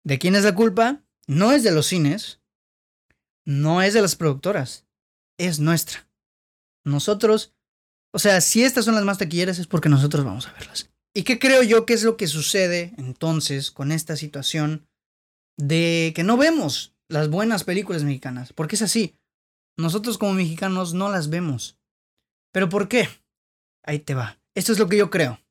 ¿De 0.07 0.19
quién 0.19 0.35
es 0.35 0.45
la 0.45 0.55
culpa? 0.55 1.03
No 1.27 1.51
es 1.51 1.63
de 1.63 1.71
los 1.73 1.87
cines, 1.87 2.39
no 3.45 3.81
es 3.81 3.93
de 3.93 4.01
las 4.01 4.15
productoras, 4.15 4.87
es 5.37 5.59
nuestra. 5.59 6.09
Nosotros, 6.85 7.53
o 8.13 8.19
sea, 8.19 8.39
si 8.39 8.63
estas 8.63 8.85
son 8.85 8.95
las 8.95 9.03
más 9.03 9.17
taquilleras 9.17 9.59
es 9.59 9.67
porque 9.67 9.89
nosotros 9.89 10.23
vamos 10.23 10.47
a 10.47 10.53
verlas. 10.53 10.89
¿Y 11.13 11.23
qué 11.23 11.39
creo 11.39 11.61
yo 11.61 11.85
que 11.85 11.93
es 11.93 12.03
lo 12.03 12.15
que 12.15 12.27
sucede 12.27 12.93
entonces 12.97 13.69
con 13.69 13.91
esta 13.91 14.15
situación 14.15 14.87
de 15.57 16.13
que 16.15 16.23
no 16.23 16.37
vemos 16.37 16.95
las 17.09 17.29
buenas 17.29 17.65
películas 17.65 18.05
mexicanas? 18.05 18.53
Porque 18.53 18.77
es 18.77 18.83
así. 18.83 19.13
Nosotros 19.77 20.17
como 20.17 20.31
mexicanos 20.31 20.93
no 20.93 21.11
las 21.11 21.29
vemos. 21.29 21.77
¿Pero 22.53 22.69
por 22.69 22.87
qué? 22.87 23.09
Ahí 23.83 23.99
te 23.99 24.15
va. 24.15 24.39
Esto 24.55 24.71
es 24.71 24.79
lo 24.79 24.87
que 24.87 24.95
yo 24.95 25.09
creo. 25.09 25.41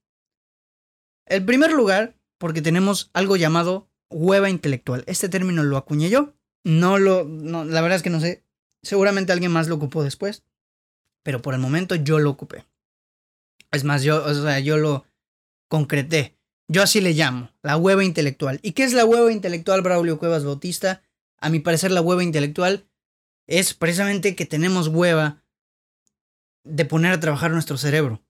El 1.26 1.44
primer 1.44 1.72
lugar 1.72 2.16
porque 2.38 2.62
tenemos 2.62 3.10
algo 3.12 3.36
llamado 3.36 3.90
hueva 4.10 4.50
intelectual. 4.50 5.04
Este 5.06 5.28
término 5.28 5.62
lo 5.62 5.76
acuñé 5.76 6.10
yo. 6.10 6.34
No 6.64 6.98
lo. 6.98 7.24
No, 7.24 7.64
la 7.64 7.80
verdad 7.80 7.96
es 7.96 8.02
que 8.02 8.10
no 8.10 8.20
sé. 8.20 8.44
Seguramente 8.82 9.32
alguien 9.32 9.52
más 9.52 9.68
lo 9.68 9.76
ocupó 9.76 10.02
después. 10.02 10.44
Pero 11.22 11.42
por 11.42 11.54
el 11.54 11.60
momento 11.60 11.94
yo 11.94 12.18
lo 12.18 12.30
ocupé. 12.30 12.64
Es 13.72 13.84
más, 13.84 14.02
yo, 14.02 14.24
o 14.24 14.34
sea, 14.34 14.60
yo 14.60 14.76
lo 14.76 15.04
concreté. 15.68 16.36
Yo 16.68 16.82
así 16.82 17.00
le 17.00 17.12
llamo, 17.12 17.50
la 17.62 17.76
hueva 17.76 18.04
intelectual. 18.04 18.58
¿Y 18.62 18.72
qué 18.72 18.84
es 18.84 18.92
la 18.92 19.04
hueva 19.04 19.32
intelectual, 19.32 19.82
Braulio 19.82 20.18
Cuevas 20.18 20.44
Bautista? 20.44 21.02
A 21.38 21.48
mi 21.48 21.60
parecer, 21.60 21.92
la 21.92 22.00
hueva 22.00 22.24
intelectual 22.24 22.86
es 23.46 23.74
precisamente 23.74 24.34
que 24.34 24.46
tenemos 24.46 24.88
hueva 24.88 25.42
de 26.64 26.84
poner 26.84 27.12
a 27.12 27.20
trabajar 27.20 27.52
nuestro 27.52 27.76
cerebro. 27.76 28.22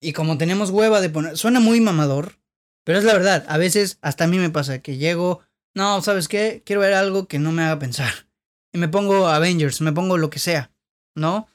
Y 0.00 0.12
como 0.12 0.38
tenemos 0.38 0.70
hueva 0.70 1.00
de 1.00 1.10
poner... 1.10 1.36
Suena 1.36 1.58
muy 1.58 1.80
mamador, 1.80 2.38
pero 2.86 3.00
es 3.00 3.04
la 3.04 3.14
verdad. 3.14 3.44
A 3.48 3.58
veces 3.58 3.98
hasta 4.00 4.24
a 4.24 4.26
mí 4.28 4.38
me 4.38 4.48
pasa 4.48 4.78
que 4.78 4.96
llego... 4.96 5.42
No, 5.74 6.00
¿sabes 6.02 6.28
qué? 6.28 6.62
Quiero 6.64 6.82
ver 6.82 6.94
algo 6.94 7.26
que 7.26 7.40
no 7.40 7.50
me 7.50 7.64
haga 7.64 7.80
pensar. 7.80 8.28
Y 8.72 8.78
me 8.78 8.86
pongo 8.86 9.26
Avengers, 9.26 9.80
me 9.80 9.92
pongo 9.92 10.16
lo 10.18 10.30
que 10.30 10.38
sea, 10.38 10.70
¿no? 11.16 11.48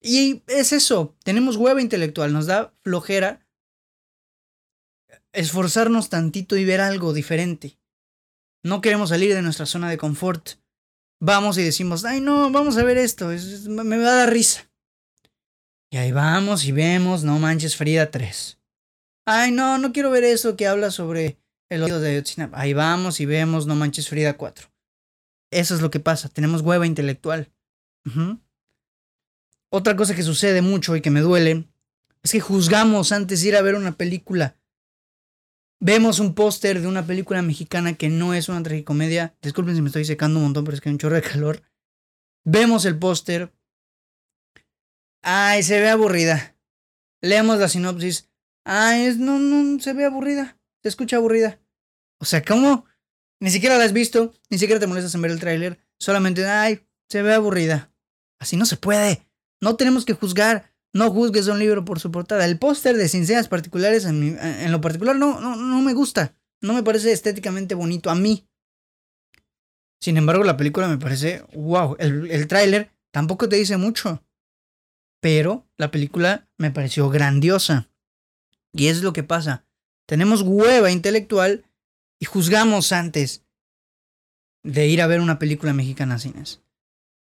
Y 0.00 0.44
es 0.46 0.72
eso, 0.72 1.16
tenemos 1.24 1.56
hueva 1.56 1.82
intelectual, 1.82 2.32
nos 2.32 2.46
da 2.46 2.72
flojera 2.82 3.44
esforzarnos 5.32 6.10
tantito 6.10 6.56
y 6.56 6.64
ver 6.64 6.80
algo 6.80 7.12
diferente. 7.12 7.76
No 8.62 8.80
queremos 8.80 9.08
salir 9.08 9.34
de 9.34 9.42
nuestra 9.42 9.66
zona 9.66 9.90
de 9.90 9.98
confort. 9.98 10.60
Vamos 11.20 11.58
y 11.58 11.64
decimos, 11.64 12.04
ay 12.04 12.20
no, 12.20 12.52
vamos 12.52 12.76
a 12.76 12.84
ver 12.84 12.98
esto, 12.98 13.30
me 13.66 13.98
va 13.98 14.12
a 14.12 14.16
dar 14.16 14.32
risa. 14.32 14.70
Y 15.90 15.96
ahí 15.96 16.12
vamos 16.12 16.64
y 16.66 16.70
vemos, 16.70 17.24
no 17.24 17.40
manches, 17.40 17.74
Frida 17.74 18.12
3. 18.12 18.57
Ay 19.30 19.50
no, 19.50 19.76
no 19.76 19.92
quiero 19.92 20.10
ver 20.10 20.24
eso 20.24 20.56
que 20.56 20.66
habla 20.66 20.90
sobre 20.90 21.38
el 21.68 21.82
oído 21.82 22.00
de 22.00 22.12
Ayotzinapa. 22.12 22.58
Ahí 22.58 22.72
vamos 22.72 23.20
y 23.20 23.26
vemos, 23.26 23.66
no 23.66 23.74
manches, 23.74 24.08
Frida 24.08 24.38
4. 24.38 24.70
Eso 25.50 25.74
es 25.74 25.82
lo 25.82 25.90
que 25.90 26.00
pasa, 26.00 26.30
tenemos 26.30 26.62
hueva 26.62 26.86
intelectual. 26.86 27.52
Otra 29.70 29.96
cosa 29.96 30.14
que 30.14 30.22
sucede 30.22 30.62
mucho 30.62 30.96
y 30.96 31.02
que 31.02 31.10
me 31.10 31.20
duele 31.20 31.68
es 32.22 32.32
que 32.32 32.40
juzgamos 32.40 33.12
antes 33.12 33.42
de 33.42 33.48
ir 33.48 33.56
a 33.56 33.60
ver 33.60 33.74
una 33.74 33.98
película. 33.98 34.56
Vemos 35.78 36.20
un 36.20 36.34
póster 36.34 36.80
de 36.80 36.86
una 36.86 37.06
película 37.06 37.42
mexicana 37.42 37.92
que 37.96 38.08
no 38.08 38.32
es 38.32 38.48
una 38.48 38.62
tragicomedia. 38.62 39.36
Disculpen 39.42 39.74
si 39.74 39.82
me 39.82 39.88
estoy 39.88 40.06
secando 40.06 40.38
un 40.38 40.46
montón, 40.46 40.64
pero 40.64 40.74
es 40.74 40.80
que 40.80 40.88
hay 40.88 40.94
un 40.94 40.98
chorro 40.98 41.16
de 41.16 41.22
calor. 41.22 41.62
Vemos 42.44 42.86
el 42.86 42.98
póster. 42.98 43.52
Ay, 45.20 45.62
se 45.62 45.80
ve 45.80 45.90
aburrida. 45.90 46.56
Leemos 47.20 47.58
la 47.58 47.68
sinopsis. 47.68 48.27
Ay, 48.70 49.06
es, 49.06 49.16
no, 49.16 49.38
no, 49.38 49.80
se 49.80 49.94
ve 49.94 50.04
aburrida. 50.04 50.58
Se 50.82 50.90
escucha 50.90 51.16
aburrida. 51.16 51.58
O 52.20 52.26
sea, 52.26 52.44
¿cómo? 52.44 52.84
Ni 53.40 53.50
siquiera 53.50 53.78
la 53.78 53.84
has 53.84 53.94
visto, 53.94 54.34
ni 54.50 54.58
siquiera 54.58 54.78
te 54.78 54.86
molestas 54.86 55.14
en 55.14 55.22
ver 55.22 55.30
el 55.30 55.40
tráiler. 55.40 55.78
Solamente, 55.98 56.44
ay, 56.44 56.86
se 57.08 57.22
ve 57.22 57.32
aburrida. 57.32 57.90
Así 58.38 58.58
no 58.58 58.66
se 58.66 58.76
puede. 58.76 59.26
No 59.62 59.76
tenemos 59.76 60.04
que 60.04 60.12
juzgar. 60.12 60.74
No 60.92 61.10
juzgues 61.10 61.46
un 61.48 61.58
libro 61.58 61.86
por 61.86 61.98
su 61.98 62.10
portada. 62.10 62.44
El 62.44 62.58
póster 62.58 62.98
de 62.98 63.08
Sinceras 63.08 63.48
Particulares, 63.48 64.04
en, 64.04 64.38
en, 64.38 64.70
lo 64.70 64.82
particular, 64.82 65.16
no, 65.16 65.40
no, 65.40 65.56
no 65.56 65.80
me 65.80 65.94
gusta. 65.94 66.34
No 66.60 66.74
me 66.74 66.82
parece 66.82 67.12
estéticamente 67.12 67.74
bonito 67.74 68.10
a 68.10 68.14
mí. 68.14 68.46
Sin 69.98 70.18
embargo, 70.18 70.44
la 70.44 70.58
película 70.58 70.88
me 70.88 70.98
parece 70.98 71.42
wow. 71.54 71.96
El, 71.98 72.30
el 72.30 72.46
tráiler 72.46 72.90
tampoco 73.12 73.48
te 73.48 73.56
dice 73.56 73.78
mucho. 73.78 74.22
Pero 75.22 75.66
la 75.78 75.90
película 75.90 76.50
me 76.58 76.70
pareció 76.70 77.08
grandiosa. 77.08 77.87
Y 78.72 78.88
es 78.88 79.02
lo 79.02 79.12
que 79.12 79.22
pasa. 79.22 79.64
Tenemos 80.06 80.42
hueva 80.42 80.90
intelectual 80.90 81.64
y 82.18 82.26
juzgamos 82.26 82.92
antes 82.92 83.44
de 84.62 84.86
ir 84.86 85.02
a 85.02 85.06
ver 85.06 85.20
una 85.20 85.38
película 85.38 85.72
mexicana 85.72 86.16
a 86.16 86.18
cines. 86.18 86.62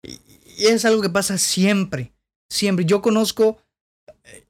Y 0.03 0.67
es 0.67 0.85
algo 0.85 1.03
que 1.03 1.11
pasa 1.11 1.39
siempre. 1.39 2.13
Siempre. 2.49 2.85
Yo 2.85 3.03
conozco 3.03 3.59
eh, 4.25 4.47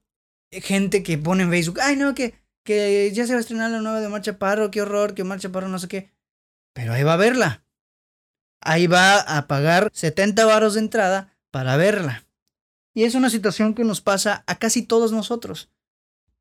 gente 0.60 1.02
que 1.02 1.18
pone 1.18 1.44
en 1.44 1.50
Facebook, 1.50 1.80
ay 1.80 1.96
no, 1.96 2.14
que, 2.14 2.34
que 2.64 3.10
ya 3.12 3.26
se 3.26 3.32
va 3.32 3.38
a 3.38 3.40
estrenar 3.40 3.70
la 3.70 3.80
nueva 3.80 4.00
de 4.00 4.08
Marcha 4.08 4.38
Parro, 4.38 4.70
qué 4.70 4.82
horror, 4.82 5.14
que 5.14 5.24
Marcha 5.24 5.50
Parro 5.50 5.68
no 5.68 5.78
sé 5.78 5.88
qué. 5.88 6.10
Pero 6.74 6.92
ahí 6.92 7.02
va 7.02 7.14
a 7.14 7.18
verla. 7.18 7.64
Ahí 8.60 8.86
va 8.86 9.20
a 9.20 9.46
pagar 9.46 9.90
70 9.92 10.44
varos 10.44 10.74
de 10.74 10.80
entrada 10.80 11.32
para 11.50 11.76
verla. 11.76 12.26
Y 12.94 13.04
es 13.04 13.14
una 13.14 13.30
situación 13.30 13.74
que 13.74 13.84
nos 13.84 14.00
pasa 14.00 14.44
a 14.46 14.58
casi 14.58 14.82
todos 14.82 15.12
nosotros. 15.12 15.70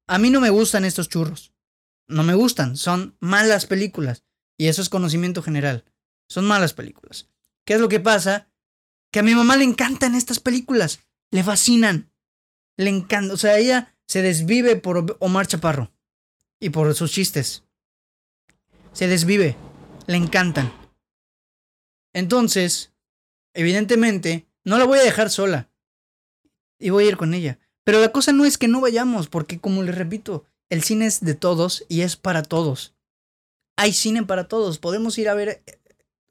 A 0.08 0.18
mí 0.20 0.30
no 0.30 0.42
me 0.42 0.50
gustan 0.50 0.86
estos 0.86 1.10
churros. 1.10 1.54
No 2.08 2.24
me 2.24 2.36
gustan. 2.36 2.78
Son 2.78 3.18
malas 3.20 3.66
películas. 3.66 4.24
Y 4.58 4.68
eso 4.68 4.82
es 4.82 4.90
conocimiento 4.90 5.42
general. 5.42 5.86
Son 6.28 6.46
malas 6.46 6.74
películas. 6.74 7.30
¿Qué 7.66 7.74
es 7.74 7.80
lo 7.80 7.90
que 7.90 8.00
pasa? 8.00 8.50
Que 9.12 9.20
a 9.20 9.24
mi 9.24 9.34
mamá 9.34 9.58
le 9.58 9.64
encantan 9.64 10.16
estas 10.16 10.40
películas 10.40 11.00
le 11.36 11.44
fascinan. 11.44 12.12
Le 12.78 12.90
encanta. 12.90 13.34
O 13.34 13.38
sea, 13.38 13.58
ella 13.58 13.96
se 14.08 14.22
desvive 14.22 14.76
por 14.78 15.18
Omar 15.20 15.48
Chaparro. 15.48 15.92
Y 16.60 16.70
por 16.70 16.94
sus 16.96 17.12
chistes. 17.12 17.64
Se 18.94 19.08
desvive. 19.08 19.58
Le 20.08 20.16
encantan. 20.16 20.74
Entonces, 22.14 22.94
evidentemente, 23.54 24.48
no 24.64 24.78
la 24.78 24.86
voy 24.86 25.00
a 25.00 25.04
dejar 25.04 25.30
sola. 25.30 25.70
Y 26.80 26.90
voy 26.90 27.06
a 27.06 27.10
ir 27.10 27.18
con 27.18 27.34
ella. 27.34 27.60
Pero 27.86 28.02
la 28.02 28.12
cosa 28.12 28.34
no 28.34 28.44
es 28.46 28.58
que 28.58 28.68
no 28.68 28.82
vayamos, 28.82 29.30
porque 29.30 29.60
como 29.60 29.84
les 29.84 29.96
repito, 29.96 30.44
el 30.70 30.84
cine 30.84 31.06
es 31.06 31.22
de 31.22 31.36
todos 31.36 31.86
y 31.88 32.02
es 32.02 32.18
para 32.18 32.44
todos. 32.44 32.96
Hay 33.78 33.94
cine 33.94 34.24
para 34.24 34.48
todos. 34.48 34.80
Podemos 34.80 35.18
ir 35.18 35.30
a 35.30 35.36
ver 35.36 35.64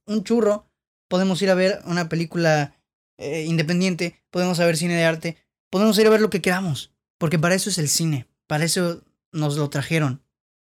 un 0.04 0.24
churro, 0.24 0.68
podemos 1.08 1.40
ir 1.42 1.50
a 1.50 1.54
ver 1.54 1.80
una 1.86 2.08
película 2.08 2.74
eh, 3.18 3.44
independiente, 3.44 4.20
podemos 4.30 4.58
ver 4.58 4.76
cine 4.76 4.96
de 4.96 5.04
arte, 5.04 5.36
podemos 5.70 5.96
ir 5.98 6.06
a 6.06 6.10
ver 6.10 6.20
lo 6.20 6.30
que 6.30 6.42
queramos, 6.42 6.92
porque 7.18 7.38
para 7.38 7.54
eso 7.54 7.70
es 7.70 7.78
el 7.78 7.88
cine, 7.88 8.26
para 8.48 8.64
eso 8.64 9.04
nos 9.30 9.56
lo 9.56 9.70
trajeron, 9.70 10.22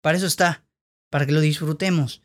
para 0.02 0.18
eso 0.18 0.28
está, 0.28 0.64
para 1.10 1.26
que 1.26 1.32
lo 1.32 1.42
disfrutemos. 1.42 2.22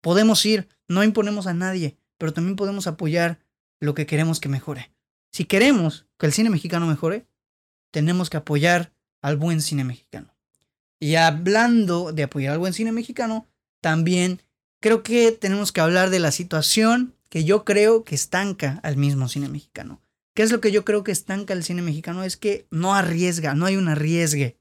Podemos 0.00 0.44
ir, 0.44 0.68
no 0.88 1.04
imponemos 1.04 1.46
a 1.46 1.54
nadie, 1.54 1.96
pero 2.18 2.32
también 2.32 2.56
podemos 2.56 2.88
apoyar 2.88 3.38
lo 3.78 3.94
que 3.94 4.06
queremos 4.06 4.40
que 4.40 4.48
mejore. 4.48 4.92
Si 5.30 5.44
queremos 5.44 6.06
que 6.18 6.26
el 6.26 6.32
cine 6.32 6.50
mexicano 6.50 6.86
mejore, 6.86 7.26
tenemos 7.92 8.30
que 8.30 8.38
apoyar 8.38 8.92
al 9.20 9.36
buen 9.36 9.60
cine 9.62 9.84
mexicano. 9.84 10.34
Y 10.98 11.14
hablando 11.14 12.12
de 12.12 12.24
apoyar 12.24 12.52
al 12.52 12.58
buen 12.58 12.72
cine 12.72 12.90
mexicano, 12.90 13.46
también 13.80 14.42
creo 14.80 15.02
que 15.02 15.30
tenemos 15.32 15.70
que 15.70 15.80
hablar 15.80 16.10
de 16.10 16.18
la 16.18 16.32
situación 16.32 17.14
que 17.28 17.44
yo 17.44 17.64
creo 17.64 18.04
que 18.04 18.14
estanca 18.14 18.80
al 18.82 18.96
mismo 18.96 19.28
cine 19.28 19.48
mexicano. 19.48 20.02
¿Qué 20.34 20.42
es 20.42 20.50
lo 20.50 20.60
que 20.60 20.72
yo 20.72 20.84
creo 20.84 21.04
que 21.04 21.12
estanca 21.12 21.54
al 21.54 21.64
cine 21.64 21.82
mexicano? 21.82 22.24
Es 22.24 22.36
que 22.36 22.66
no 22.70 22.94
arriesga, 22.94 23.54
no 23.54 23.66
hay 23.66 23.76
un 23.76 23.88
arriesgue. 23.88 24.58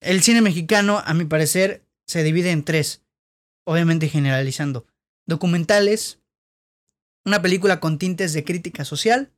El 0.00 0.22
cine 0.22 0.42
mexicano, 0.42 1.02
a 1.04 1.14
mi 1.14 1.24
parecer, 1.24 1.84
se 2.06 2.22
divide 2.22 2.50
en 2.50 2.64
tres, 2.64 3.02
obviamente 3.64 4.08
generalizando. 4.08 4.86
Documentales, 5.26 6.20
una 7.24 7.42
película 7.42 7.80
con 7.80 7.98
tintes 7.98 8.32
de 8.32 8.44
crítica 8.44 8.84
social 8.84 9.32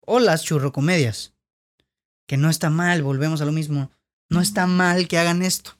o 0.00 0.20
las 0.20 0.44
churrocomedias. 0.44 1.35
Que 2.26 2.36
no 2.36 2.50
está 2.50 2.70
mal, 2.70 3.02
volvemos 3.02 3.40
a 3.40 3.44
lo 3.44 3.52
mismo. 3.52 3.90
No 4.28 4.40
está 4.40 4.66
mal 4.66 5.08
que 5.08 5.18
hagan 5.18 5.42
esto. 5.42 5.78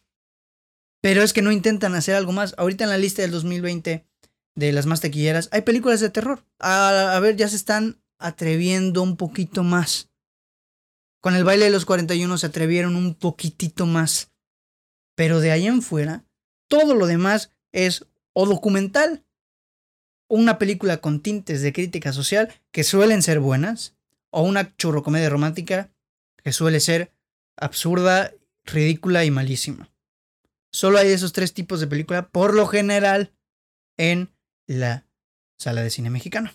Pero 1.00 1.22
es 1.22 1.32
que 1.32 1.42
no 1.42 1.52
intentan 1.52 1.94
hacer 1.94 2.14
algo 2.14 2.32
más. 2.32 2.54
Ahorita 2.58 2.84
en 2.84 2.90
la 2.90 2.98
lista 2.98 3.22
del 3.22 3.30
2020 3.32 4.06
de 4.54 4.72
las 4.72 4.86
más 4.86 5.00
taquilleras, 5.00 5.48
hay 5.52 5.62
películas 5.62 6.00
de 6.00 6.10
terror. 6.10 6.44
A, 6.58 7.18
ver, 7.20 7.36
ya 7.36 7.48
se 7.48 7.56
están 7.56 8.02
atreviendo 8.18 9.02
un 9.02 9.16
poquito 9.16 9.62
más. 9.62 10.10
Con 11.20 11.34
el 11.34 11.44
baile 11.44 11.66
de 11.66 11.70
los 11.70 11.84
41 11.84 12.38
se 12.38 12.46
atrevieron 12.46 12.96
un 12.96 13.14
poquitito 13.14 13.86
más. 13.86 14.32
Pero 15.14 15.40
de 15.40 15.50
ahí 15.50 15.66
en 15.66 15.82
fuera, 15.82 16.24
todo 16.68 16.94
lo 16.94 17.06
demás 17.06 17.52
es 17.72 18.06
o 18.32 18.46
documental, 18.46 19.24
una 20.28 20.58
película 20.58 20.98
con 20.98 21.20
tintes 21.20 21.62
de 21.62 21.72
crítica 21.72 22.12
social 22.12 22.52
que 22.70 22.84
suelen 22.84 23.22
ser 23.22 23.40
buenas, 23.40 23.96
o 24.30 24.42
una 24.42 24.76
churrocomedia 24.76 25.30
romántica 25.30 25.90
que 26.46 26.52
suele 26.52 26.78
ser 26.78 27.12
absurda, 27.56 28.32
ridícula 28.64 29.24
y 29.24 29.32
malísima. 29.32 29.90
Solo 30.70 30.98
hay 30.98 31.08
esos 31.08 31.32
tres 31.32 31.52
tipos 31.52 31.80
de 31.80 31.88
película, 31.88 32.28
por 32.28 32.54
lo 32.54 32.68
general, 32.68 33.34
en 33.96 34.32
la 34.68 35.08
sala 35.58 35.82
de 35.82 35.90
cine 35.90 36.08
mexicano. 36.08 36.52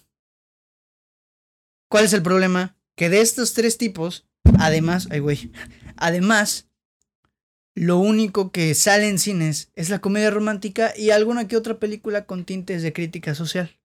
¿Cuál 1.90 2.06
es 2.06 2.14
el 2.14 2.24
problema? 2.24 2.78
Que 2.96 3.10
de 3.10 3.20
estos 3.20 3.54
tres 3.54 3.78
tipos, 3.78 4.30
además, 4.60 5.10
ay 5.12 5.20
güey, 5.20 5.52
además, 5.98 6.70
lo 7.76 7.98
único 7.98 8.54
que 8.54 8.74
sale 8.76 9.10
en 9.10 9.20
cines 9.20 9.74
es 9.76 9.90
la 9.90 10.00
comedia 10.00 10.32
romántica 10.32 10.94
y 10.96 11.10
alguna 11.10 11.50
que 11.50 11.58
otra 11.58 11.80
película 11.80 12.26
con 12.26 12.46
tintes 12.46 12.82
de 12.82 12.94
crítica 12.94 13.36
social. 13.36 13.78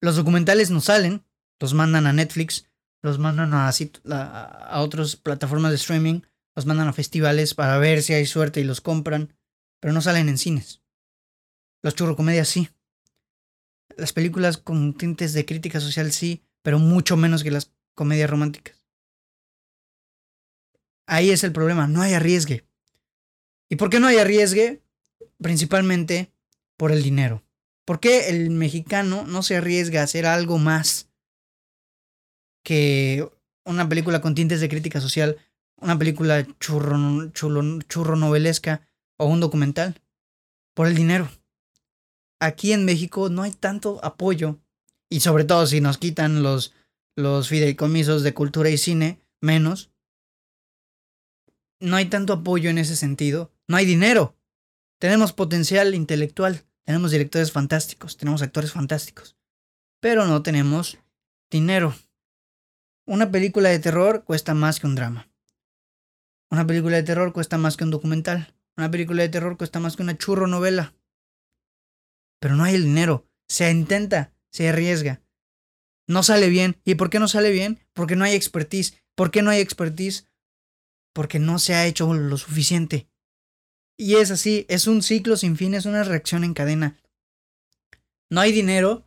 Los 0.00 0.16
documentales 0.16 0.72
no 0.72 0.80
salen, 0.80 1.24
los 1.60 1.72
mandan 1.72 2.08
a 2.08 2.12
Netflix, 2.12 2.66
los 3.04 3.18
mandan 3.18 3.52
a, 3.52 3.70
otras 4.80 5.16
plataformas 5.16 5.70
de 5.70 5.76
streaming, 5.76 6.22
los 6.56 6.64
mandan 6.64 6.88
a 6.88 6.94
festivales 6.94 7.52
para 7.52 7.76
ver 7.76 8.02
si 8.02 8.14
hay 8.14 8.24
suerte 8.24 8.60
y 8.60 8.64
los 8.64 8.80
compran, 8.80 9.36
pero 9.78 9.92
no 9.92 10.00
salen 10.00 10.30
en 10.30 10.38
cines. 10.38 10.80
Los 11.82 11.94
churrocomedias 11.94 12.48
sí. 12.48 12.70
Las 13.98 14.14
películas 14.14 14.56
con 14.56 14.94
tintes 14.94 15.34
de 15.34 15.44
crítica 15.44 15.80
social 15.80 16.12
sí, 16.12 16.46
pero 16.62 16.78
mucho 16.78 17.18
menos 17.18 17.44
que 17.44 17.50
las 17.50 17.74
comedias 17.94 18.30
románticas. 18.30 18.86
Ahí 21.06 21.28
es 21.28 21.44
el 21.44 21.52
problema, 21.52 21.86
no 21.86 22.00
hay 22.00 22.14
arriesgue. 22.14 22.64
¿Y 23.68 23.76
por 23.76 23.90
qué 23.90 24.00
no 24.00 24.06
hay 24.06 24.16
arriesgue? 24.16 24.82
Principalmente 25.42 26.32
por 26.78 26.90
el 26.90 27.02
dinero. 27.02 27.44
¿Por 27.84 28.00
qué 28.00 28.30
el 28.30 28.48
mexicano 28.48 29.26
no 29.26 29.42
se 29.42 29.56
arriesga 29.56 30.00
a 30.00 30.04
hacer 30.04 30.24
algo 30.24 30.56
más 30.56 31.10
que 32.64 33.30
una 33.64 33.88
película 33.88 34.20
con 34.20 34.34
tintes 34.34 34.60
de 34.60 34.68
crítica 34.68 35.00
social, 35.00 35.36
una 35.76 35.96
película 35.96 36.44
churro, 36.58 37.30
churro 37.30 38.16
novelesca 38.16 38.88
o 39.16 39.26
un 39.26 39.38
documental? 39.38 40.00
Por 40.74 40.88
el 40.88 40.96
dinero. 40.96 41.30
Aquí 42.40 42.72
en 42.72 42.84
México 42.84 43.28
no 43.28 43.42
hay 43.42 43.52
tanto 43.52 44.04
apoyo, 44.04 44.58
y 45.08 45.20
sobre 45.20 45.44
todo 45.44 45.64
si 45.66 45.80
nos 45.80 45.98
quitan 45.98 46.42
los, 46.42 46.74
los 47.14 47.48
fideicomisos 47.48 48.24
de 48.24 48.34
cultura 48.34 48.70
y 48.70 48.78
cine, 48.78 49.20
menos. 49.40 49.90
No 51.78 51.94
hay 51.94 52.06
tanto 52.06 52.32
apoyo 52.32 52.70
en 52.70 52.78
ese 52.78 52.96
sentido. 52.96 53.52
No 53.68 53.76
hay 53.76 53.86
dinero. 53.86 54.36
Tenemos 54.98 55.32
potencial 55.32 55.94
intelectual, 55.94 56.64
tenemos 56.84 57.10
directores 57.10 57.52
fantásticos, 57.52 58.16
tenemos 58.16 58.42
actores 58.42 58.72
fantásticos, 58.72 59.36
pero 60.00 60.26
no 60.26 60.42
tenemos 60.42 60.98
dinero. 61.50 61.94
Una 63.06 63.30
película 63.30 63.68
de 63.68 63.78
terror 63.78 64.24
cuesta 64.24 64.54
más 64.54 64.80
que 64.80 64.86
un 64.86 64.94
drama. 64.94 65.28
Una 66.50 66.66
película 66.66 66.96
de 66.96 67.02
terror 67.02 67.32
cuesta 67.32 67.58
más 67.58 67.76
que 67.76 67.84
un 67.84 67.90
documental. 67.90 68.54
Una 68.76 68.90
película 68.90 69.22
de 69.22 69.28
terror 69.28 69.58
cuesta 69.58 69.78
más 69.78 69.96
que 69.96 70.02
una 70.02 70.16
churro 70.16 70.46
novela. 70.46 70.94
Pero 72.40 72.56
no 72.56 72.64
hay 72.64 72.74
el 72.74 72.84
dinero. 72.84 73.28
Se 73.46 73.70
intenta, 73.70 74.32
se 74.50 74.68
arriesga. 74.68 75.20
No 76.06 76.22
sale 76.22 76.48
bien. 76.48 76.80
¿Y 76.84 76.94
por 76.94 77.10
qué 77.10 77.18
no 77.18 77.28
sale 77.28 77.50
bien? 77.50 77.80
Porque 77.92 78.16
no 78.16 78.24
hay 78.24 78.34
expertise. 78.34 78.94
¿Por 79.14 79.30
qué 79.30 79.42
no 79.42 79.50
hay 79.50 79.60
expertise? 79.60 80.26
Porque 81.12 81.38
no 81.38 81.58
se 81.58 81.74
ha 81.74 81.86
hecho 81.86 82.12
lo 82.14 82.36
suficiente. 82.38 83.08
Y 83.96 84.16
es 84.16 84.30
así, 84.30 84.66
es 84.68 84.86
un 84.86 85.02
ciclo 85.02 85.36
sin 85.36 85.56
fin, 85.56 85.74
es 85.74 85.86
una 85.86 86.02
reacción 86.02 86.42
en 86.42 86.54
cadena. 86.54 86.98
No 88.30 88.40
hay 88.40 88.50
dinero, 88.50 89.06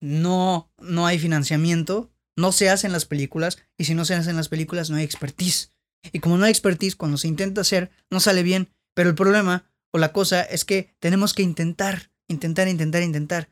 no, 0.00 0.70
no 0.78 1.06
hay 1.06 1.18
financiamiento, 1.18 2.13
no 2.36 2.52
se 2.52 2.70
hacen 2.70 2.92
las 2.92 3.04
películas, 3.04 3.58
y 3.78 3.84
si 3.84 3.94
no 3.94 4.04
se 4.04 4.14
hacen 4.14 4.36
las 4.36 4.48
películas 4.48 4.90
no 4.90 4.96
hay 4.96 5.04
expertise. 5.04 5.72
Y 6.12 6.20
como 6.20 6.36
no 6.36 6.44
hay 6.44 6.50
expertise, 6.50 6.96
cuando 6.96 7.16
se 7.16 7.28
intenta 7.28 7.62
hacer, 7.62 7.90
no 8.10 8.20
sale 8.20 8.42
bien. 8.42 8.72
Pero 8.94 9.08
el 9.08 9.14
problema 9.14 9.70
o 9.90 9.98
la 9.98 10.12
cosa 10.12 10.42
es 10.42 10.64
que 10.64 10.94
tenemos 10.98 11.34
que 11.34 11.42
intentar, 11.42 12.10
intentar, 12.28 12.68
intentar, 12.68 13.02
intentar. 13.02 13.50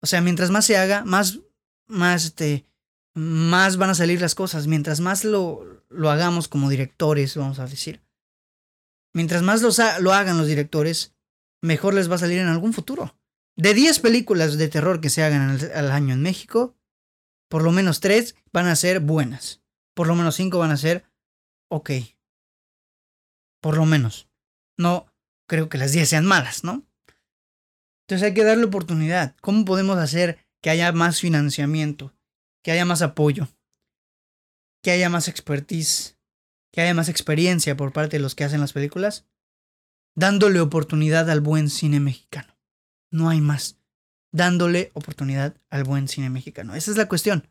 O 0.00 0.06
sea, 0.06 0.20
mientras 0.20 0.50
más 0.50 0.64
se 0.64 0.76
haga, 0.76 1.04
más, 1.04 1.40
más, 1.86 2.24
este, 2.24 2.66
más 3.14 3.76
van 3.76 3.90
a 3.90 3.94
salir 3.94 4.20
las 4.20 4.34
cosas. 4.34 4.66
Mientras 4.66 5.00
más 5.00 5.24
lo, 5.24 5.84
lo 5.90 6.10
hagamos 6.10 6.48
como 6.48 6.70
directores, 6.70 7.36
vamos 7.36 7.58
a 7.58 7.66
decir, 7.66 8.04
Mientras 9.14 9.42
más 9.42 9.62
lo 10.00 10.12
hagan 10.12 10.36
los 10.36 10.48
directores, 10.48 11.14
mejor 11.62 11.94
les 11.94 12.10
va 12.10 12.16
a 12.16 12.18
salir 12.18 12.40
en 12.40 12.48
algún 12.48 12.72
futuro. 12.72 13.16
De 13.56 13.72
10 13.72 14.00
películas 14.00 14.58
de 14.58 14.68
terror 14.68 15.00
que 15.00 15.08
se 15.08 15.22
hagan 15.22 15.60
al 15.72 15.90
año 15.92 16.14
en 16.14 16.22
México, 16.22 16.76
por 17.54 17.62
lo 17.62 17.70
menos 17.70 18.00
3 18.00 18.34
van 18.52 18.66
a 18.66 18.74
ser 18.74 18.98
buenas. 18.98 19.62
Por 19.94 20.08
lo 20.08 20.16
menos 20.16 20.34
5 20.34 20.58
van 20.58 20.72
a 20.72 20.76
ser 20.76 21.04
ok. 21.70 21.88
Por 23.60 23.76
lo 23.76 23.86
menos. 23.86 24.28
No 24.76 25.06
creo 25.46 25.68
que 25.68 25.78
las 25.78 25.92
10 25.92 26.08
sean 26.08 26.26
malas, 26.26 26.64
¿no? 26.64 26.84
Entonces 28.02 28.26
hay 28.26 28.34
que 28.34 28.42
darle 28.42 28.64
oportunidad. 28.64 29.36
¿Cómo 29.40 29.64
podemos 29.64 29.98
hacer 29.98 30.44
que 30.60 30.70
haya 30.70 30.90
más 30.90 31.20
financiamiento? 31.20 32.12
Que 32.64 32.72
haya 32.72 32.84
más 32.84 33.02
apoyo? 33.02 33.46
Que 34.82 34.90
haya 34.90 35.08
más 35.08 35.28
expertise? 35.28 36.14
que 36.72 36.80
haya 36.80 36.92
más 36.92 37.08
experiencia 37.08 37.76
por 37.76 37.92
parte 37.92 38.16
de 38.16 38.20
los 38.20 38.34
que 38.34 38.42
hacen 38.42 38.60
las 38.60 38.72
películas, 38.72 39.28
dándole 40.16 40.58
oportunidad 40.58 41.30
al 41.30 41.40
buen 41.40 41.70
cine 41.70 42.00
mexicano. 42.00 42.58
No 43.12 43.28
hay 43.28 43.40
más. 43.40 43.78
Dándole 44.34 44.90
oportunidad 44.94 45.54
al 45.70 45.84
buen 45.84 46.08
cine 46.08 46.28
mexicano. 46.28 46.74
Esa 46.74 46.90
es 46.90 46.96
la 46.96 47.06
cuestión. 47.06 47.48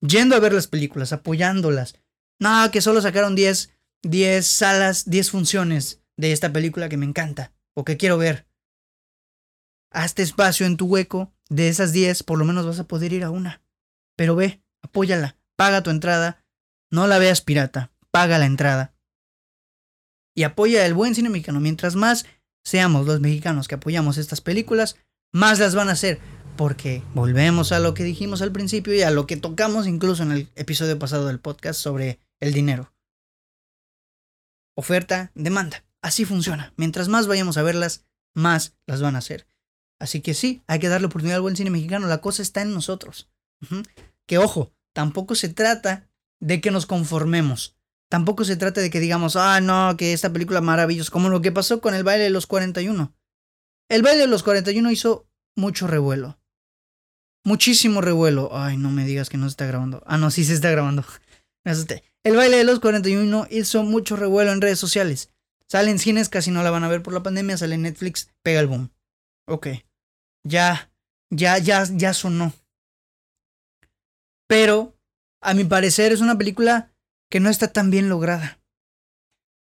Yendo 0.00 0.36
a 0.36 0.38
ver 0.38 0.52
las 0.52 0.68
películas, 0.68 1.12
apoyándolas. 1.12 1.96
No, 2.38 2.70
que 2.70 2.80
solo 2.80 3.00
sacaron 3.02 3.34
10, 3.34 3.72
10 4.02 4.46
salas, 4.46 5.10
10 5.10 5.30
funciones 5.32 6.00
de 6.16 6.30
esta 6.30 6.52
película 6.52 6.88
que 6.88 6.96
me 6.96 7.06
encanta 7.06 7.52
o 7.74 7.84
que 7.84 7.96
quiero 7.96 8.18
ver. 8.18 8.46
Hazte 9.90 10.22
espacio 10.22 10.64
en 10.64 10.76
tu 10.76 10.86
hueco. 10.86 11.32
De 11.48 11.68
esas 11.68 11.92
10, 11.92 12.22
por 12.22 12.38
lo 12.38 12.44
menos 12.44 12.66
vas 12.66 12.78
a 12.78 12.86
poder 12.86 13.12
ir 13.12 13.24
a 13.24 13.30
una. 13.30 13.60
Pero 14.16 14.36
ve, 14.36 14.62
apóyala, 14.80 15.36
paga 15.56 15.82
tu 15.82 15.90
entrada, 15.90 16.44
no 16.88 17.08
la 17.08 17.18
veas 17.18 17.40
pirata, 17.40 17.90
paga 18.12 18.38
la 18.38 18.46
entrada. 18.46 18.94
Y 20.36 20.44
apoya 20.44 20.86
el 20.86 20.94
buen 20.94 21.16
cine 21.16 21.30
mexicano. 21.30 21.58
Mientras 21.58 21.96
más 21.96 22.26
seamos 22.64 23.06
los 23.06 23.18
mexicanos 23.18 23.66
que 23.66 23.74
apoyamos 23.74 24.18
estas 24.18 24.40
películas, 24.40 24.96
más 25.32 25.58
las 25.58 25.74
van 25.74 25.88
a 25.88 25.92
hacer. 25.92 26.20
Porque 26.56 27.02
volvemos 27.14 27.72
a 27.72 27.80
lo 27.80 27.94
que 27.94 28.04
dijimos 28.04 28.42
al 28.42 28.52
principio 28.52 28.94
y 28.94 29.02
a 29.02 29.10
lo 29.10 29.26
que 29.26 29.38
tocamos 29.38 29.86
incluso 29.86 30.22
en 30.22 30.32
el 30.32 30.48
episodio 30.54 30.98
pasado 30.98 31.26
del 31.26 31.40
podcast 31.40 31.80
sobre 31.80 32.20
el 32.40 32.52
dinero. 32.52 32.92
Oferta, 34.76 35.32
demanda. 35.34 35.84
Así 36.02 36.24
funciona. 36.24 36.74
Mientras 36.76 37.08
más 37.08 37.26
vayamos 37.26 37.56
a 37.56 37.62
verlas, 37.62 38.04
más 38.34 38.74
las 38.86 39.00
van 39.00 39.16
a 39.16 39.18
hacer. 39.18 39.46
Así 39.98 40.20
que 40.20 40.34
sí, 40.34 40.62
hay 40.66 40.78
que 40.78 40.88
darle 40.88 41.06
oportunidad 41.06 41.36
al 41.36 41.42
buen 41.42 41.56
cine 41.56 41.70
mexicano. 41.70 42.06
La 42.06 42.20
cosa 42.20 42.42
está 42.42 42.60
en 42.60 42.74
nosotros. 42.74 43.30
Que 44.26 44.38
ojo, 44.38 44.72
tampoco 44.92 45.34
se 45.34 45.48
trata 45.48 46.08
de 46.40 46.60
que 46.60 46.70
nos 46.70 46.86
conformemos. 46.86 47.76
Tampoco 48.08 48.44
se 48.44 48.56
trata 48.56 48.80
de 48.80 48.90
que 48.90 49.00
digamos, 49.00 49.36
ah, 49.36 49.60
no, 49.60 49.96
que 49.96 50.12
esta 50.12 50.32
película 50.32 50.60
maravillosa, 50.60 51.10
como 51.10 51.30
lo 51.30 51.40
que 51.40 51.52
pasó 51.52 51.80
con 51.80 51.94
el 51.94 52.04
baile 52.04 52.24
de 52.24 52.30
los 52.30 52.46
41. 52.46 53.14
El 53.88 54.02
baile 54.02 54.22
de 54.22 54.26
los 54.26 54.42
41 54.42 54.90
hizo 54.90 55.28
mucho 55.56 55.86
revuelo. 55.86 56.38
Muchísimo 57.44 58.00
revuelo. 58.00 58.50
Ay, 58.52 58.76
no 58.76 58.90
me 58.90 59.04
digas 59.04 59.28
que 59.28 59.36
no 59.36 59.46
se 59.46 59.50
está 59.50 59.66
grabando. 59.66 60.02
Ah, 60.06 60.18
no, 60.18 60.30
sí 60.30 60.44
se 60.44 60.54
está 60.54 60.70
grabando. 60.70 61.04
Me 61.64 61.72
asusté. 61.72 62.02
El 62.24 62.36
baile 62.36 62.58
de 62.58 62.64
los 62.64 62.80
41 62.80 63.48
hizo 63.50 63.82
mucho 63.82 64.16
revuelo 64.16 64.52
en 64.52 64.60
redes 64.60 64.78
sociales. 64.78 65.30
Sale 65.68 65.90
en 65.90 65.98
cines, 65.98 66.28
casi 66.28 66.50
no 66.50 66.62
la 66.62 66.70
van 66.70 66.84
a 66.84 66.88
ver 66.88 67.02
por 67.02 67.14
la 67.14 67.22
pandemia, 67.22 67.56
sale 67.56 67.78
Netflix, 67.78 68.30
pega 68.42 68.60
el 68.60 68.66
boom. 68.66 68.92
Ok. 69.48 69.68
Ya, 70.44 70.92
ya, 71.30 71.58
ya, 71.58 71.84
ya 71.84 72.12
sonó. 72.12 72.52
Pero, 74.48 74.98
a 75.40 75.54
mi 75.54 75.64
parecer, 75.64 76.12
es 76.12 76.20
una 76.20 76.36
película 76.36 76.92
que 77.30 77.40
no 77.40 77.48
está 77.48 77.72
tan 77.72 77.90
bien 77.90 78.08
lograda. 78.08 78.60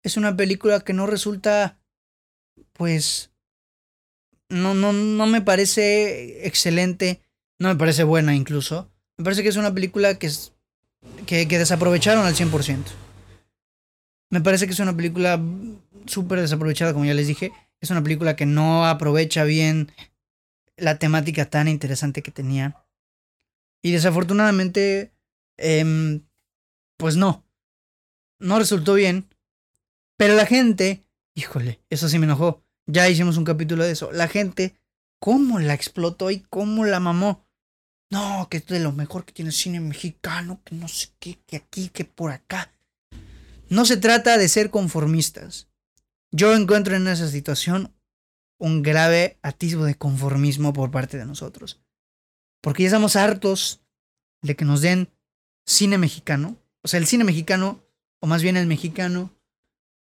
Es 0.03 0.17
una 0.17 0.37
película 0.37 0.81
que 0.81 0.93
no 0.93 1.07
resulta, 1.07 1.79
pues, 2.73 3.32
no, 4.53 4.75
no, 4.75 4.93
no 4.93 5.27
me 5.27 5.41
parece 5.41 6.47
excelente, 6.47 7.21
no 7.59 7.69
me 7.69 7.77
parece 7.77 8.05
buena 8.05 8.35
incluso. 8.35 8.91
Me 9.17 9.25
parece 9.25 9.43
que 9.43 9.49
es 9.49 9.57
una 9.57 9.75
película 9.75 10.19
que, 10.19 10.27
es, 10.27 10.53
que, 11.27 11.49
que 11.49 11.59
desaprovecharon 11.59 12.25
al 12.25 12.35
100%. 12.35 12.85
Me 14.31 14.41
parece 14.41 14.67
que 14.67 14.73
es 14.73 14.81
una 14.81 14.97
película 14.97 15.41
súper 16.07 16.41
desaprovechada, 16.41 16.93
como 16.93 17.05
ya 17.05 17.15
les 17.15 17.27
dije. 17.27 17.53
Es 17.81 17.91
una 17.91 18.03
película 18.03 18.37
que 18.37 18.47
no 18.47 18.87
aprovecha 18.87 19.45
bien 19.45 19.93
la 20.77 20.99
temática 20.99 21.51
tan 21.51 21.69
interesante 21.69 22.23
que 22.23 22.31
tenía. 22.31 22.77
Y 23.83 23.93
desafortunadamente, 23.93 25.13
eh, 25.59 26.21
pues 26.97 27.17
no 27.17 27.45
no 28.43 28.59
resultó 28.59 28.95
bien. 28.95 29.29
Pero 30.19 30.35
la 30.35 30.47
gente, 30.47 31.07
híjole, 31.35 31.81
eso 31.89 32.09
sí 32.09 32.19
me 32.19 32.27
enojó. 32.27 32.63
Ya 32.87 33.09
hicimos 33.09 33.37
un 33.37 33.45
capítulo 33.45 33.85
de 33.85 33.93
eso. 33.93 34.11
La 34.13 34.29
gente, 34.29 34.77
¿cómo 35.19 35.59
la 35.59 35.75
explotó 35.75 36.31
y 36.31 36.41
cómo 36.41 36.85
la 36.85 37.01
mamó? 37.01 37.47
No, 38.11 38.49
que 38.51 38.59
es 38.59 38.67
de 38.67 38.81
lo 38.81 38.93
mejor 38.93 39.25
que 39.25 39.33
tiene 39.33 39.51
el 39.51 39.55
cine 39.55 39.81
mexicano, 39.81 40.61
que 40.65 40.75
no 40.75 40.89
sé 40.89 41.09
qué, 41.19 41.39
que 41.47 41.57
aquí, 41.57 41.89
que 41.89 42.05
por 42.05 42.31
acá. 42.31 42.73
No 43.69 43.87
se 43.87 43.97
trata 43.97 44.37
de 44.37 44.49
ser 44.49 44.71
conformistas. 44.71 45.69
Yo 46.31 46.55
encuentro 46.55 46.95
en 46.95 47.09
esa 47.09 47.29
situación 47.29 47.95
un 48.59 48.83
grave 48.83 49.39
atisbo 49.43 49.85
de 49.85 49.97
conformismo 49.97 50.73
por 50.73 50.91
parte 50.91 51.17
de 51.17 51.27
nosotros. 51.27 51.81
Porque 52.61 52.83
ya 52.83 52.89
estamos 52.89 53.17
hartos 53.17 53.81
de 54.43 54.57
que 54.57 54.65
nos 54.65 54.83
den 54.83 55.09
cine 55.67 55.99
mexicano. 55.99 56.57
O 56.83 56.89
sea, 56.89 57.01
el 57.01 57.07
cine 57.07 57.25
mexicano 57.25 57.83
o 58.23 58.27
más 58.29 58.43
bien 58.43 58.57
el 58.57 58.69
mexicano, 58.69 59.35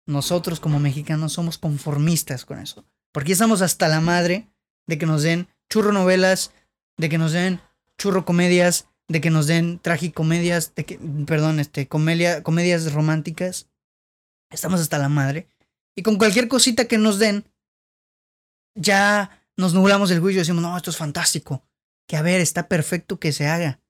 nosotros 0.06 0.60
como 0.60 0.78
mexicanos 0.78 1.32
somos 1.32 1.58
conformistas 1.58 2.44
con 2.44 2.58
eso. 2.58 2.84
Porque 3.12 3.32
estamos 3.32 3.62
hasta 3.62 3.88
la 3.88 4.00
madre 4.00 4.48
de 4.86 4.98
que 4.98 5.06
nos 5.06 5.22
den 5.22 5.48
churro 5.68 5.92
novelas, 5.92 6.52
de 6.96 7.08
que 7.08 7.18
nos 7.18 7.32
den 7.32 7.60
churro 7.98 8.24
comedias, 8.24 8.88
de 9.08 9.20
que 9.20 9.30
nos 9.30 9.46
den 9.46 9.78
tragicomedias, 9.78 10.74
de 10.74 10.84
que, 10.84 10.98
perdón, 11.26 11.60
este, 11.60 11.88
comedia, 11.88 12.42
comedias 12.42 12.92
románticas. 12.92 13.68
Estamos 14.50 14.80
hasta 14.80 14.98
la 14.98 15.08
madre. 15.08 15.48
Y 15.96 16.02
con 16.02 16.18
cualquier 16.18 16.48
cosita 16.48 16.86
que 16.86 16.98
nos 16.98 17.18
den, 17.18 17.44
ya 18.74 19.42
nos 19.56 19.74
nublamos 19.74 20.10
el 20.10 20.20
juicio 20.20 20.38
y 20.38 20.42
decimos, 20.42 20.62
no, 20.62 20.76
esto 20.76 20.90
es 20.90 20.96
fantástico. 20.96 21.64
Que 22.06 22.16
a 22.16 22.22
ver, 22.22 22.40
está 22.40 22.68
perfecto 22.68 23.18
que 23.18 23.32
se 23.32 23.46
haga. 23.46 23.80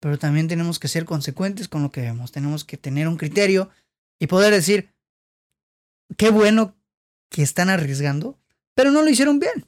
Pero 0.00 0.18
también 0.18 0.48
tenemos 0.48 0.78
que 0.78 0.88
ser 0.88 1.04
consecuentes 1.04 1.68
con 1.68 1.82
lo 1.82 1.90
que 1.90 2.00
vemos. 2.00 2.30
Tenemos 2.30 2.64
que 2.64 2.76
tener 2.76 3.08
un 3.08 3.16
criterio 3.16 3.70
y 4.20 4.28
poder 4.28 4.54
decir, 4.54 4.94
qué 6.16 6.30
bueno 6.30 6.76
que 7.30 7.42
están 7.42 7.68
arriesgando, 7.68 8.38
pero 8.74 8.90
no 8.90 9.02
lo 9.02 9.10
hicieron 9.10 9.38
bien. 9.38 9.66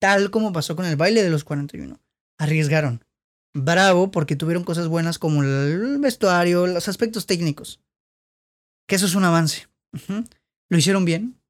Tal 0.00 0.30
como 0.30 0.52
pasó 0.52 0.76
con 0.76 0.84
el 0.84 0.96
baile 0.96 1.22
de 1.22 1.30
los 1.30 1.44
41. 1.44 2.00
Arriesgaron. 2.38 3.04
Bravo 3.54 4.10
porque 4.10 4.36
tuvieron 4.36 4.64
cosas 4.64 4.88
buenas 4.88 5.18
como 5.18 5.42
el 5.42 5.98
vestuario, 5.98 6.66
los 6.66 6.88
aspectos 6.88 7.26
técnicos. 7.26 7.80
Que 8.86 8.96
eso 8.96 9.06
es 9.06 9.14
un 9.14 9.24
avance. 9.24 9.68
Lo 10.68 10.78
hicieron 10.78 11.04
bien, 11.04 11.40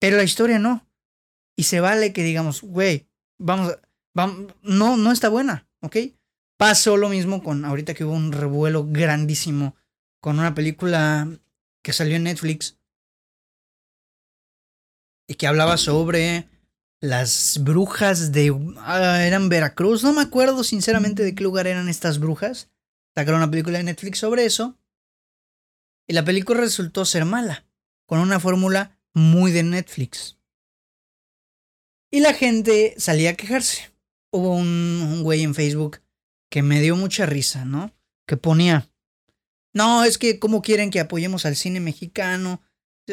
pero 0.00 0.16
la 0.16 0.24
historia 0.24 0.58
no. 0.58 0.86
Y 1.56 1.64
se 1.64 1.80
vale 1.80 2.12
que 2.12 2.22
digamos, 2.22 2.62
güey, 2.62 3.08
vamos, 3.38 3.76
vamos, 4.14 4.54
no, 4.62 4.96
no 4.96 5.12
está 5.12 5.28
buena, 5.28 5.68
¿ok? 5.80 5.96
Pasó 6.56 6.96
lo 6.96 7.08
mismo 7.08 7.42
con 7.42 7.64
ahorita 7.64 7.94
que 7.94 8.04
hubo 8.04 8.12
un 8.12 8.32
revuelo 8.32 8.86
grandísimo 8.88 9.76
con 10.20 10.38
una 10.38 10.54
película 10.54 11.28
que 11.82 11.92
salió 11.92 12.16
en 12.16 12.24
Netflix 12.24 12.77
que 15.34 15.46
hablaba 15.46 15.76
sobre 15.76 16.48
las 17.00 17.58
brujas 17.62 18.32
de... 18.32 18.54
Ah, 18.78 19.24
eran 19.24 19.48
Veracruz, 19.48 20.02
no 20.02 20.12
me 20.12 20.22
acuerdo 20.22 20.64
sinceramente 20.64 21.22
de 21.22 21.34
qué 21.34 21.44
lugar 21.44 21.66
eran 21.66 21.88
estas 21.88 22.18
brujas. 22.18 22.70
Sacaron 23.14 23.40
una 23.40 23.50
película 23.50 23.78
de 23.78 23.84
Netflix 23.84 24.18
sobre 24.18 24.44
eso. 24.44 24.78
Y 26.06 26.14
la 26.14 26.24
película 26.24 26.60
resultó 26.60 27.04
ser 27.04 27.24
mala, 27.24 27.66
con 28.06 28.18
una 28.20 28.40
fórmula 28.40 28.98
muy 29.12 29.52
de 29.52 29.62
Netflix. 29.62 30.38
Y 32.10 32.20
la 32.20 32.32
gente 32.32 32.94
salía 32.96 33.30
a 33.30 33.34
quejarse. 33.34 33.92
Hubo 34.30 34.54
un, 34.54 34.66
un 34.66 35.22
güey 35.22 35.42
en 35.42 35.54
Facebook 35.54 36.00
que 36.50 36.62
me 36.62 36.80
dio 36.80 36.96
mucha 36.96 37.26
risa, 37.26 37.66
¿no? 37.66 37.94
Que 38.26 38.38
ponía, 38.38 38.90
no, 39.74 40.04
es 40.04 40.18
que 40.18 40.38
cómo 40.38 40.62
quieren 40.62 40.90
que 40.90 41.00
apoyemos 41.00 41.46
al 41.46 41.56
cine 41.56 41.80
mexicano, 41.80 42.62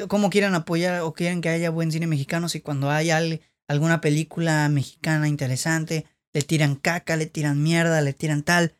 cómo 0.07 0.29
quieren 0.29 0.55
apoyar 0.55 1.01
o 1.01 1.13
quieren 1.13 1.41
que 1.41 1.49
haya 1.49 1.69
buen 1.69 1.91
cine 1.91 2.07
mexicano 2.07 2.49
si 2.49 2.61
cuando 2.61 2.89
hay 2.89 3.11
alguna 3.67 4.01
película 4.01 4.67
mexicana 4.69 5.27
interesante, 5.27 6.05
le 6.33 6.41
tiran 6.41 6.75
caca, 6.75 7.15
le 7.15 7.25
tiran 7.25 7.61
mierda, 7.61 8.01
le 8.01 8.13
tiran 8.13 8.43
tal. 8.43 8.75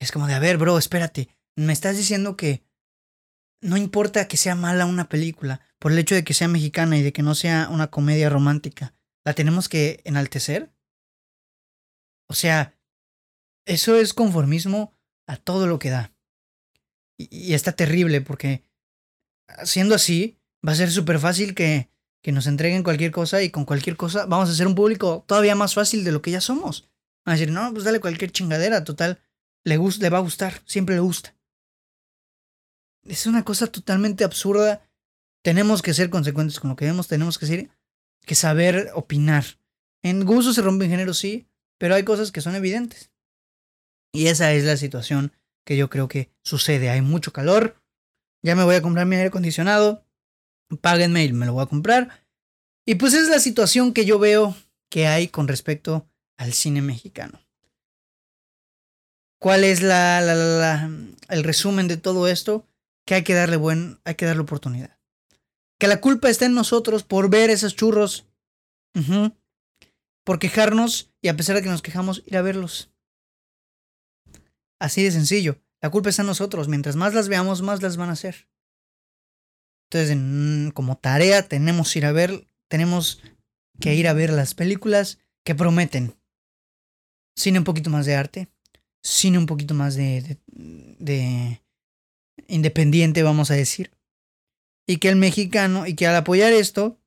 Es 0.00 0.12
como 0.12 0.26
de, 0.26 0.34
a 0.34 0.38
ver, 0.38 0.58
bro, 0.58 0.78
espérate, 0.78 1.28
me 1.56 1.72
estás 1.72 1.96
diciendo 1.96 2.36
que 2.36 2.62
no 3.60 3.76
importa 3.76 4.28
que 4.28 4.36
sea 4.36 4.54
mala 4.54 4.86
una 4.86 5.08
película, 5.08 5.60
por 5.78 5.92
el 5.92 5.98
hecho 5.98 6.14
de 6.14 6.24
que 6.24 6.34
sea 6.34 6.48
mexicana 6.48 6.96
y 6.96 7.02
de 7.02 7.12
que 7.12 7.22
no 7.22 7.34
sea 7.34 7.68
una 7.70 7.88
comedia 7.88 8.28
romántica, 8.28 8.94
¿la 9.24 9.34
tenemos 9.34 9.68
que 9.68 10.02
enaltecer? 10.04 10.72
O 12.28 12.34
sea, 12.34 12.74
eso 13.66 13.96
es 13.96 14.14
conformismo 14.14 14.92
a 15.26 15.36
todo 15.36 15.66
lo 15.66 15.78
que 15.78 15.90
da. 15.90 16.12
Y, 17.18 17.50
y 17.50 17.54
está 17.54 17.72
terrible 17.72 18.20
porque 18.20 18.64
siendo 19.64 19.94
así, 19.94 20.38
va 20.66 20.72
a 20.72 20.76
ser 20.76 20.90
súper 20.90 21.18
fácil 21.18 21.54
que, 21.54 21.90
que 22.22 22.32
nos 22.32 22.46
entreguen 22.46 22.82
cualquier 22.82 23.10
cosa 23.10 23.42
y 23.42 23.50
con 23.50 23.66
cualquier 23.66 23.96
cosa 23.96 24.24
vamos 24.24 24.48
a 24.48 24.54
ser 24.54 24.66
un 24.66 24.74
público 24.74 25.24
todavía 25.26 25.54
más 25.54 25.74
fácil 25.74 26.04
de 26.04 26.12
lo 26.12 26.22
que 26.22 26.30
ya 26.30 26.40
somos. 26.40 26.88
A 27.26 27.32
decir, 27.32 27.50
no, 27.50 27.70
pues 27.72 27.84
dale 27.84 28.00
cualquier 28.00 28.32
chingadera, 28.32 28.82
total, 28.84 29.22
le, 29.64 29.78
le 29.78 30.10
va 30.10 30.18
a 30.18 30.22
gustar, 30.22 30.62
siempre 30.64 30.94
le 30.94 31.02
gusta. 31.02 31.36
Es 33.02 33.26
una 33.26 33.44
cosa 33.44 33.66
totalmente 33.66 34.24
absurda. 34.24 34.88
Tenemos 35.42 35.82
que 35.82 35.92
ser 35.92 36.08
consecuentes 36.08 36.60
con 36.60 36.70
lo 36.70 36.76
que 36.76 36.86
vemos, 36.86 37.08
tenemos 37.08 37.38
que, 37.38 37.46
ser, 37.46 37.68
que 38.24 38.34
saber 38.34 38.90
opinar. 38.94 39.44
En 40.02 40.24
gusto 40.24 40.54
se 40.54 40.62
rompen 40.62 40.90
géneros, 40.90 41.18
sí, 41.18 41.46
pero 41.78 41.94
hay 41.94 42.04
cosas 42.04 42.32
que 42.32 42.40
son 42.40 42.54
evidentes. 42.54 43.10
Y 44.12 44.28
esa 44.28 44.52
es 44.52 44.64
la 44.64 44.78
situación 44.78 45.32
que 45.66 45.76
yo 45.76 45.90
creo 45.90 46.08
que 46.08 46.30
sucede. 46.42 46.88
Hay 46.88 47.02
mucho 47.02 47.32
calor. 47.32 47.82
Ya 48.42 48.54
me 48.54 48.64
voy 48.64 48.76
a 48.76 48.82
comprar 48.82 49.06
mi 49.06 49.16
aire 49.16 49.28
acondicionado 49.28 50.03
páguenme 50.80 51.24
y 51.24 51.32
me 51.32 51.46
lo 51.46 51.54
voy 51.54 51.62
a 51.62 51.68
comprar. 51.68 52.24
Y 52.86 52.96
pues 52.96 53.14
es 53.14 53.28
la 53.28 53.38
situación 53.38 53.92
que 53.92 54.04
yo 54.04 54.18
veo 54.18 54.56
que 54.90 55.06
hay 55.06 55.28
con 55.28 55.48
respecto 55.48 56.08
al 56.36 56.52
cine 56.52 56.82
mexicano. 56.82 57.40
¿Cuál 59.40 59.64
es 59.64 59.82
la, 59.82 60.20
la, 60.20 60.90
el 61.28 61.44
resumen 61.44 61.88
de 61.88 61.96
todo 61.96 62.28
esto? 62.28 62.66
Que 63.04 63.14
hay 63.14 63.24
que 63.24 63.34
darle 63.34 63.56
buen, 63.56 64.00
hay 64.04 64.14
que 64.14 64.24
darle 64.24 64.42
oportunidad. 64.42 64.98
Que 65.78 65.86
la 65.86 66.00
culpa 66.00 66.30
está 66.30 66.46
en 66.46 66.54
nosotros 66.54 67.02
por 67.02 67.28
ver 67.28 67.50
esos 67.50 67.76
churros. 67.76 68.26
Por 70.24 70.38
quejarnos 70.38 71.12
y 71.20 71.28
a 71.28 71.36
pesar 71.36 71.56
de 71.56 71.62
que 71.62 71.68
nos 71.68 71.82
quejamos, 71.82 72.22
ir 72.26 72.36
a 72.36 72.42
verlos. 72.42 72.90
Así 74.78 75.02
de 75.02 75.10
sencillo. 75.10 75.60
La 75.82 75.90
culpa 75.90 76.08
está 76.08 76.22
en 76.22 76.28
nosotros. 76.28 76.68
Mientras 76.68 76.96
más 76.96 77.12
las 77.12 77.28
veamos, 77.28 77.60
más 77.60 77.82
las 77.82 77.96
van 77.96 78.08
a 78.08 78.12
hacer. 78.12 78.48
Entonces, 79.94 80.72
como 80.72 80.96
tarea, 80.96 81.46
tenemos 81.46 81.94
ir 81.94 82.04
a 82.04 82.10
ver, 82.10 82.48
tenemos 82.68 83.22
que 83.80 83.94
ir 83.94 84.08
a 84.08 84.12
ver 84.12 84.30
las 84.30 84.54
películas 84.54 85.20
que 85.44 85.54
prometen. 85.54 86.16
Cine 87.36 87.58
un 87.60 87.64
poquito 87.64 87.90
más 87.90 88.04
de 88.04 88.16
arte, 88.16 88.48
cine 89.04 89.38
un 89.38 89.46
poquito 89.46 89.72
más 89.72 89.94
de, 89.94 90.40
de, 90.46 91.62
independiente, 92.48 93.22
vamos 93.22 93.52
a 93.52 93.54
decir. 93.54 93.92
Y 94.84 94.96
que 94.96 95.10
el 95.10 95.16
mexicano, 95.16 95.86
y 95.86 95.94
que 95.94 96.08
al 96.08 96.16
apoyar 96.16 96.52
esto, 96.52 96.98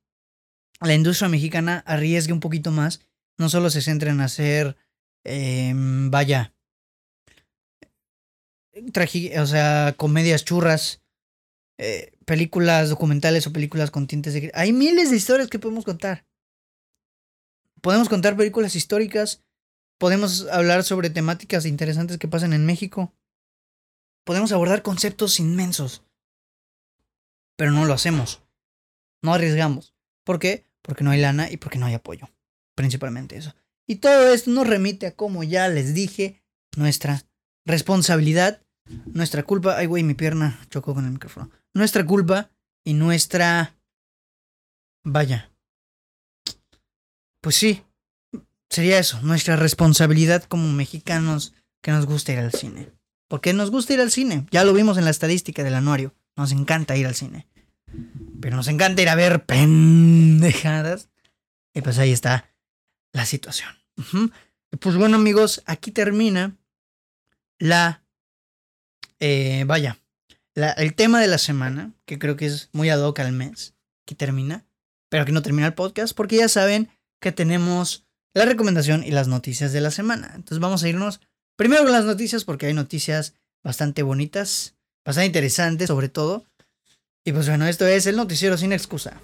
la 0.80 0.94
industria 0.94 1.28
mexicana 1.28 1.84
arriesgue 1.86 2.32
un 2.32 2.40
poquito 2.40 2.70
más, 2.70 3.02
no 3.36 3.50
solo 3.50 3.68
se 3.68 3.82
centre 3.82 4.08
en 4.08 4.22
hacer, 4.22 4.78
em, 5.24 6.10
vaya, 6.10 6.54
o 9.38 9.46
sea, 9.46 9.94
comedias 9.98 10.46
churras, 10.46 11.02
eh, 11.78 12.12
películas 12.24 12.90
documentales 12.90 13.46
o 13.46 13.52
películas 13.52 13.92
con 13.92 14.08
tintes 14.08 14.34
de... 14.34 14.50
Hay 14.54 14.72
miles 14.72 15.10
de 15.10 15.16
historias 15.16 15.48
que 15.48 15.60
podemos 15.60 15.84
contar. 15.84 16.26
Podemos 17.80 18.08
contar 18.08 18.36
películas 18.36 18.74
históricas, 18.74 19.44
podemos 19.98 20.48
hablar 20.48 20.82
sobre 20.82 21.10
temáticas 21.10 21.64
interesantes 21.64 22.18
que 22.18 22.26
pasan 22.26 22.52
en 22.52 22.66
México, 22.66 23.14
podemos 24.24 24.50
abordar 24.50 24.82
conceptos 24.82 25.38
inmensos, 25.38 26.02
pero 27.56 27.70
no 27.70 27.84
lo 27.84 27.94
hacemos, 27.94 28.42
no 29.22 29.32
arriesgamos. 29.32 29.94
¿Por 30.24 30.40
qué? 30.40 30.64
Porque 30.82 31.04
no 31.04 31.12
hay 31.12 31.20
lana 31.20 31.48
y 31.48 31.56
porque 31.56 31.78
no 31.78 31.86
hay 31.86 31.94
apoyo, 31.94 32.28
principalmente 32.74 33.36
eso. 33.36 33.54
Y 33.86 33.96
todo 33.96 34.34
esto 34.34 34.50
nos 34.50 34.66
remite 34.66 35.06
a, 35.06 35.14
como 35.14 35.44
ya 35.44 35.68
les 35.68 35.94
dije, 35.94 36.42
nuestra 36.76 37.22
responsabilidad, 37.64 38.60
nuestra 39.06 39.44
culpa. 39.44 39.76
Ay, 39.78 39.86
güey, 39.86 40.02
mi 40.02 40.14
pierna 40.14 40.58
chocó 40.68 40.94
con 40.94 41.04
el 41.04 41.12
micrófono 41.12 41.50
nuestra 41.74 42.04
culpa 42.04 42.50
y 42.84 42.94
nuestra... 42.94 43.76
Vaya. 45.04 45.50
Pues 47.40 47.56
sí, 47.56 47.84
sería 48.68 48.98
eso, 48.98 49.20
nuestra 49.22 49.56
responsabilidad 49.56 50.44
como 50.44 50.72
mexicanos 50.72 51.54
que 51.82 51.92
nos 51.92 52.06
gusta 52.06 52.32
ir 52.32 52.38
al 52.40 52.52
cine. 52.52 52.90
Porque 53.28 53.52
nos 53.52 53.70
gusta 53.70 53.94
ir 53.94 54.00
al 54.00 54.10
cine, 54.10 54.46
ya 54.50 54.64
lo 54.64 54.72
vimos 54.72 54.98
en 54.98 55.04
la 55.04 55.10
estadística 55.10 55.62
del 55.62 55.74
anuario, 55.74 56.14
nos 56.36 56.52
encanta 56.52 56.96
ir 56.96 57.06
al 57.06 57.14
cine. 57.14 57.46
Pero 58.40 58.56
nos 58.56 58.68
encanta 58.68 59.02
ir 59.02 59.08
a 59.08 59.14
ver 59.14 59.44
pendejadas. 59.44 61.10
Y 61.74 61.80
pues 61.82 61.98
ahí 61.98 62.12
está 62.12 62.50
la 63.12 63.26
situación. 63.26 63.70
Pues 64.80 64.96
bueno 64.96 65.16
amigos, 65.16 65.62
aquí 65.66 65.90
termina 65.90 66.56
la... 67.58 68.02
Eh, 69.20 69.64
vaya, 69.66 69.98
el 70.76 70.94
tema 70.94 71.20
de 71.20 71.28
la 71.28 71.38
semana, 71.38 71.92
que 72.04 72.18
creo 72.18 72.36
que 72.36 72.46
es 72.46 72.68
muy 72.72 72.90
ad 72.90 73.00
hoc 73.00 73.18
al 73.20 73.32
mes, 73.32 73.74
que 74.06 74.14
termina, 74.14 74.66
pero 75.08 75.24
que 75.24 75.32
no 75.32 75.42
termina 75.42 75.66
el 75.66 75.74
podcast, 75.74 76.14
porque 76.14 76.36
ya 76.36 76.48
saben 76.48 76.90
que 77.20 77.32
tenemos 77.32 78.04
la 78.34 78.44
recomendación 78.44 79.04
y 79.04 79.10
las 79.10 79.28
noticias 79.28 79.72
de 79.72 79.80
la 79.80 79.90
semana. 79.90 80.32
Entonces 80.34 80.58
vamos 80.58 80.82
a 80.82 80.88
irnos 80.88 81.20
primero 81.56 81.84
con 81.84 81.92
las 81.92 82.04
noticias, 82.04 82.44
porque 82.44 82.66
hay 82.66 82.74
noticias 82.74 83.34
bastante 83.62 84.02
bonitas, 84.02 84.74
bastante 85.04 85.26
interesantes 85.26 85.88
sobre 85.88 86.08
todo. 86.08 86.44
Y 87.24 87.32
pues 87.32 87.48
bueno, 87.48 87.66
esto 87.66 87.86
es 87.86 88.06
el 88.06 88.16
noticiero 88.16 88.56
sin 88.56 88.72
excusa. 88.72 89.20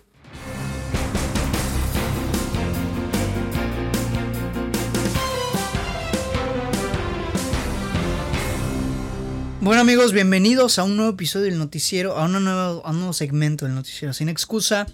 Bueno 9.65 9.81
amigos, 9.81 10.13
bienvenidos 10.13 10.79
a 10.79 10.85
un 10.85 10.95
nuevo 10.95 11.13
episodio 11.13 11.47
del 11.47 11.57
noticiero, 11.57 12.19
a, 12.19 12.27
un 12.27 12.45
nuevo 12.45 13.13
segmento 13.15 13.65
del 13.65 13.75
noticiero 13.75 14.13
sin 14.13 14.29
excusa, 14.29 14.87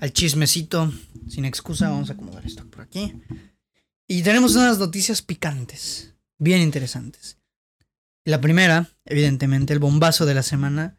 al 0.00 0.12
chismecito 0.12 0.92
sin 1.28 1.44
excusa. 1.44 1.88
Vamos 1.88 2.10
a 2.10 2.14
acomodar 2.14 2.44
esto 2.44 2.68
por 2.68 2.80
aquí. 2.80 3.14
Y 4.08 4.24
tenemos 4.24 4.56
unas 4.56 4.80
noticias 4.80 5.22
picantes, 5.22 6.16
bien 6.36 6.62
interesantes. 6.62 7.38
La 8.24 8.40
primera, 8.40 8.90
evidentemente, 9.04 9.72
el 9.72 9.78
bombazo 9.78 10.26
de 10.26 10.34
la 10.34 10.42
semana, 10.42 10.98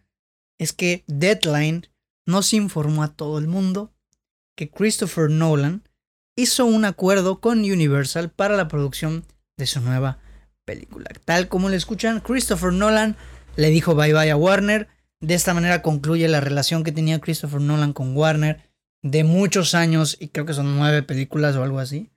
es 0.58 0.71
que 0.71 1.03
Deadline 1.08 1.89
nos 2.25 2.53
informó 2.53 3.03
a 3.03 3.13
todo 3.17 3.38
el 3.38 3.49
mundo 3.49 3.93
que 4.55 4.71
Christopher 4.71 5.29
Nolan 5.29 5.84
hizo 6.38 6.65
un 6.65 6.86
acuerdo 6.86 7.41
con 7.41 7.60
Universal 7.60 8.32
para 8.32 8.55
la 8.55 8.69
producción 8.69 9.25
de 9.58 9.67
su 9.67 9.82
nueva 9.82 10.19
película. 10.69 11.10
Tal 11.25 11.47
como 11.47 11.69
le 11.69 11.77
escuchan, 11.77 12.19
Christopher 12.19 12.71
Nolan 12.71 13.15
le 13.55 13.71
dijo 13.71 13.95
bye 13.95 14.13
bye 14.13 14.29
a 14.29 14.38
Warner. 14.38 14.88
De 15.19 15.34
esta 15.34 15.55
manera 15.55 15.82
concluye 15.82 16.27
la 16.27 16.41
relación 16.41 16.84
que 16.84 16.91
tenía 16.91 17.19
Christopher 17.19 17.60
Nolan 17.60 17.91
con 17.91 18.15
Warner 18.15 18.69
de 19.01 19.23
muchos 19.23 19.73
años, 19.73 20.15
y 20.19 20.27
creo 20.27 20.45
que 20.45 20.53
son 20.53 20.77
nueve 20.77 21.01
películas 21.01 21.55
o 21.55 21.63
algo 21.63 21.79
así. 21.79 22.12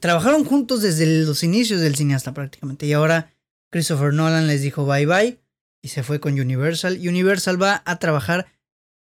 trabajaron 0.00 0.44
juntos 0.44 0.82
desde 0.82 1.06
los 1.24 1.42
inicios 1.42 1.80
del 1.80 1.96
cineasta 1.96 2.34
prácticamente, 2.34 2.84
y 2.84 2.92
ahora 2.92 3.32
Christopher 3.70 4.12
Nolan 4.12 4.46
les 4.46 4.60
dijo 4.60 4.84
bye 4.84 5.06
bye 5.06 5.40
y 5.82 5.88
se 5.88 6.02
fue 6.02 6.20
con 6.20 6.38
Universal. 6.38 6.98
Universal 6.98 7.62
va 7.62 7.82
a 7.86 7.98
trabajar 7.98 8.46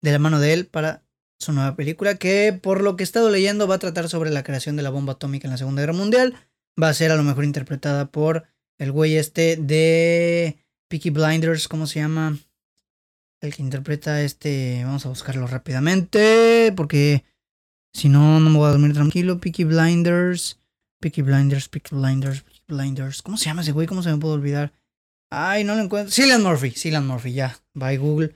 de 0.03 0.11
la 0.11 0.19
mano 0.19 0.39
de 0.39 0.53
él 0.53 0.67
para 0.67 1.03
su 1.39 1.53
nueva 1.53 1.75
película, 1.75 2.15
que 2.15 2.53
por 2.53 2.81
lo 2.81 2.95
que 2.95 3.03
he 3.03 3.09
estado 3.09 3.31
leyendo 3.31 3.67
va 3.67 3.75
a 3.75 3.79
tratar 3.79 4.09
sobre 4.09 4.29
la 4.29 4.43
creación 4.43 4.75
de 4.75 4.83
la 4.83 4.91
bomba 4.91 5.13
atómica 5.13 5.47
en 5.47 5.51
la 5.51 5.57
Segunda 5.57 5.81
Guerra 5.81 5.93
Mundial. 5.93 6.35
Va 6.81 6.89
a 6.89 6.93
ser 6.93 7.11
a 7.11 7.15
lo 7.15 7.23
mejor 7.23 7.45
interpretada 7.45 8.07
por 8.11 8.45
el 8.77 8.91
güey 8.91 9.15
este 9.15 9.55
de 9.55 10.57
Peaky 10.89 11.09
Blinders, 11.09 11.67
¿cómo 11.67 11.87
se 11.87 11.99
llama? 11.99 12.37
El 13.41 13.53
que 13.53 13.61
interpreta 13.61 14.21
este, 14.21 14.81
vamos 14.83 15.05
a 15.05 15.09
buscarlo 15.09 15.47
rápidamente, 15.47 16.73
porque 16.75 17.23
si 17.93 18.09
no, 18.09 18.39
no 18.39 18.49
me 18.49 18.57
voy 18.57 18.67
a 18.67 18.71
dormir 18.71 18.93
tranquilo. 18.93 19.39
Peaky 19.39 19.63
Blinders, 19.63 20.59
Peaky 20.99 21.21
Blinders, 21.21 21.69
Peaky 21.69 21.95
Blinders, 21.95 22.41
Peaky 22.41 22.63
Blinders. 22.67 23.21
¿Cómo 23.21 23.37
se 23.37 23.45
llama 23.45 23.61
ese 23.61 23.71
güey? 23.71 23.87
¿Cómo 23.87 24.03
se 24.03 24.11
me 24.11 24.17
puede 24.17 24.33
olvidar? 24.33 24.73
Ay, 25.29 25.63
no 25.63 25.75
lo 25.75 25.81
encuentro. 25.81 26.11
Cillian 26.11 26.43
Murphy, 26.43 26.71
Cillian 26.71 27.07
Murphy, 27.07 27.33
ya. 27.33 27.57
Bye 27.73 27.97
Google. 27.97 28.35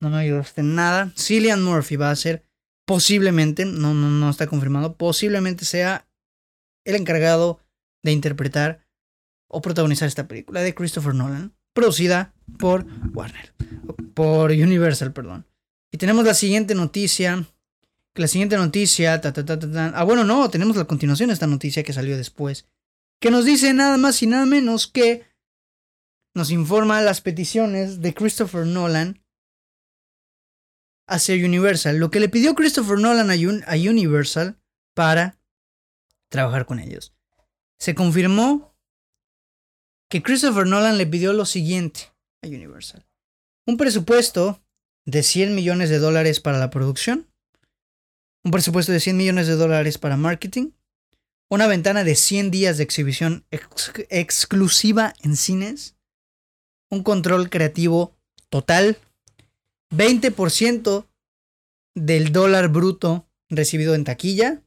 No 0.00 0.10
me 0.10 0.18
ayudaste 0.18 0.60
en 0.60 0.74
nada. 0.74 1.12
Cillian 1.16 1.62
Murphy 1.62 1.96
va 1.96 2.10
a 2.10 2.16
ser 2.16 2.44
posiblemente, 2.84 3.64
no, 3.64 3.94
no, 3.94 4.10
no 4.10 4.30
está 4.30 4.46
confirmado, 4.46 4.96
posiblemente 4.96 5.64
sea 5.64 6.06
el 6.84 6.94
encargado 6.96 7.60
de 8.06 8.12
interpretar 8.12 8.86
o 9.48 9.60
protagonizar 9.60 10.08
esta 10.08 10.26
película 10.26 10.62
de 10.62 10.74
Christopher 10.74 11.14
Nolan, 11.14 11.54
producida 11.72 12.34
por 12.58 12.86
Warner, 13.12 13.54
por 14.14 14.50
Universal, 14.50 15.12
perdón. 15.12 15.46
Y 15.92 15.98
tenemos 15.98 16.24
la 16.24 16.34
siguiente 16.34 16.74
noticia. 16.74 17.46
La 18.14 18.28
siguiente 18.28 18.56
noticia, 18.56 19.20
ta, 19.20 19.32
ta, 19.32 19.44
ta, 19.44 19.92
ah, 19.94 20.04
bueno, 20.04 20.24
no, 20.24 20.48
tenemos 20.48 20.74
la 20.76 20.86
continuación 20.86 21.28
de 21.28 21.34
esta 21.34 21.46
noticia 21.46 21.82
que 21.82 21.92
salió 21.92 22.16
después, 22.16 22.64
que 23.20 23.30
nos 23.30 23.44
dice 23.44 23.74
nada 23.74 23.98
más 23.98 24.22
y 24.22 24.26
nada 24.26 24.46
menos 24.46 24.86
que 24.86 25.26
nos 26.34 26.50
informa 26.50 27.02
las 27.02 27.20
peticiones 27.20 28.00
de 28.00 28.14
Christopher 28.14 28.66
Nolan 28.66 29.22
hacia 31.06 31.34
Universal, 31.34 31.98
lo 31.98 32.10
que 32.10 32.20
le 32.20 32.28
pidió 32.28 32.54
Christopher 32.54 32.98
Nolan 32.98 33.30
a, 33.30 33.74
Universal 33.74 34.58
para 34.94 35.38
trabajar 36.30 36.66
con 36.66 36.78
ellos. 36.78 37.15
Se 37.78 37.94
confirmó 37.94 38.74
que 40.08 40.22
Christopher 40.22 40.66
Nolan 40.66 40.98
le 40.98 41.06
pidió 41.06 41.32
lo 41.32 41.44
siguiente 41.44 42.12
a 42.42 42.48
Universal. 42.48 43.06
Un 43.66 43.76
presupuesto 43.76 44.60
de 45.04 45.22
100 45.22 45.54
millones 45.54 45.90
de 45.90 45.98
dólares 45.98 46.40
para 46.40 46.58
la 46.58 46.70
producción, 46.70 47.26
un 48.44 48.50
presupuesto 48.50 48.92
de 48.92 49.00
100 49.00 49.16
millones 49.16 49.46
de 49.46 49.54
dólares 49.54 49.98
para 49.98 50.16
marketing, 50.16 50.70
una 51.48 51.66
ventana 51.66 52.04
de 52.04 52.14
100 52.14 52.50
días 52.50 52.76
de 52.76 52.84
exhibición 52.84 53.44
exclusiva 53.50 55.14
en 55.22 55.36
cines, 55.36 55.96
un 56.90 57.02
control 57.02 57.50
creativo 57.50 58.16
total 58.48 58.98
20% 59.90 61.06
del 61.94 62.32
dólar 62.32 62.68
bruto 62.68 63.28
recibido 63.48 63.94
en 63.94 64.04
taquilla 64.04 64.62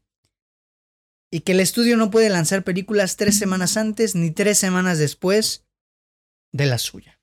y 1.32 1.42
que 1.42 1.52
el 1.52 1.60
estudio 1.60 1.98
no 1.98 2.12
puede 2.12 2.30
lanzar 2.30 2.64
películas 2.64 3.16
tres 3.16 3.38
semanas 3.38 3.78
antes 3.78 4.16
ni 4.16 4.32
tres 4.32 4.58
semanas 4.58 4.98
después 4.98 5.66
de 6.52 6.66
la 6.66 6.78
suya. 6.78 7.20